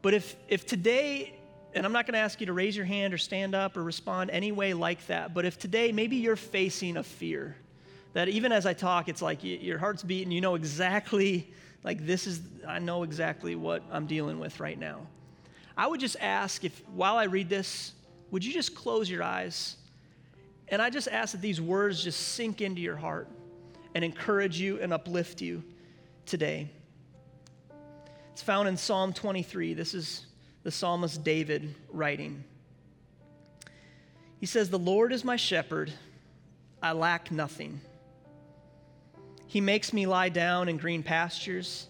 But 0.01 0.13
if, 0.13 0.35
if 0.47 0.65
today 0.65 1.33
and 1.75 1.85
I'm 1.85 1.91
not 1.91 2.05
going 2.05 2.13
to 2.13 2.19
ask 2.19 2.39
you 2.39 2.45
to 2.47 2.53
raise 2.53 2.75
your 2.75 2.85
hand 2.85 3.13
or 3.13 3.17
stand 3.17 3.55
up 3.55 3.77
or 3.77 3.83
respond 3.83 4.29
any 4.29 4.51
way 4.51 4.73
like 4.73 5.05
that, 5.07 5.33
but 5.33 5.45
if 5.45 5.57
today 5.57 5.91
maybe 5.91 6.17
you're 6.17 6.35
facing 6.35 6.97
a 6.97 7.03
fear, 7.03 7.55
that 8.13 8.29
even 8.29 8.51
as 8.51 8.65
I 8.65 8.73
talk, 8.73 9.09
it's 9.09 9.21
like 9.21 9.39
your 9.41 9.79
heart's 9.79 10.03
beating, 10.03 10.31
you 10.31 10.41
know 10.41 10.55
exactly, 10.55 11.51
like 11.83 12.05
this 12.05 12.27
is, 12.27 12.41
I 12.67 12.79
know 12.79 13.03
exactly 13.03 13.55
what 13.55 13.81
I'm 13.91 14.05
dealing 14.05 14.39
with 14.39 14.59
right 14.59 14.77
now. 14.77 15.07
I 15.77 15.87
would 15.87 15.99
just 15.99 16.17
ask 16.19 16.63
if, 16.63 16.81
while 16.89 17.17
I 17.17 17.25
read 17.25 17.49
this, 17.49 17.93
would 18.31 18.43
you 18.45 18.53
just 18.53 18.75
close 18.75 19.09
your 19.09 19.23
eyes? 19.23 19.75
And 20.67 20.81
I 20.81 20.89
just 20.89 21.07
ask 21.07 21.33
that 21.33 21.41
these 21.41 21.59
words 21.59 22.03
just 22.03 22.19
sink 22.19 22.61
into 22.61 22.81
your 22.81 22.95
heart 22.95 23.27
and 23.95 24.03
encourage 24.03 24.59
you 24.59 24.79
and 24.79 24.93
uplift 24.93 25.41
you 25.41 25.63
today. 26.25 26.69
It's 28.31 28.41
found 28.41 28.67
in 28.67 28.77
Psalm 28.77 29.13
23. 29.13 29.73
This 29.73 29.93
is 29.93 30.25
the 30.63 30.71
psalmist 30.71 31.23
David 31.23 31.75
writing. 31.91 32.43
He 34.39 34.45
says, 34.45 34.69
The 34.69 34.79
Lord 34.79 35.13
is 35.13 35.23
my 35.23 35.35
shepherd, 35.35 35.93
I 36.81 36.93
lack 36.93 37.31
nothing. 37.31 37.81
He 39.47 39.61
makes 39.61 39.93
me 39.93 40.07
lie 40.07 40.29
down 40.29 40.67
in 40.67 40.77
green 40.77 41.03
pastures. 41.03 41.87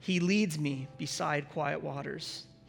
He 0.00 0.20
leads 0.20 0.58
me 0.58 0.86
beside 0.98 1.48
quiet 1.48 1.82
waters. 1.82 2.44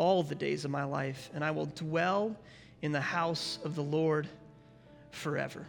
all 0.00 0.22
the 0.22 0.34
days 0.34 0.64
of 0.64 0.70
my 0.70 0.82
life, 0.82 1.28
and 1.34 1.44
I 1.44 1.50
will 1.50 1.66
dwell 1.66 2.34
in 2.80 2.90
the 2.90 3.02
house 3.02 3.58
of 3.64 3.74
the 3.74 3.82
Lord 3.82 4.26
forever. 5.10 5.66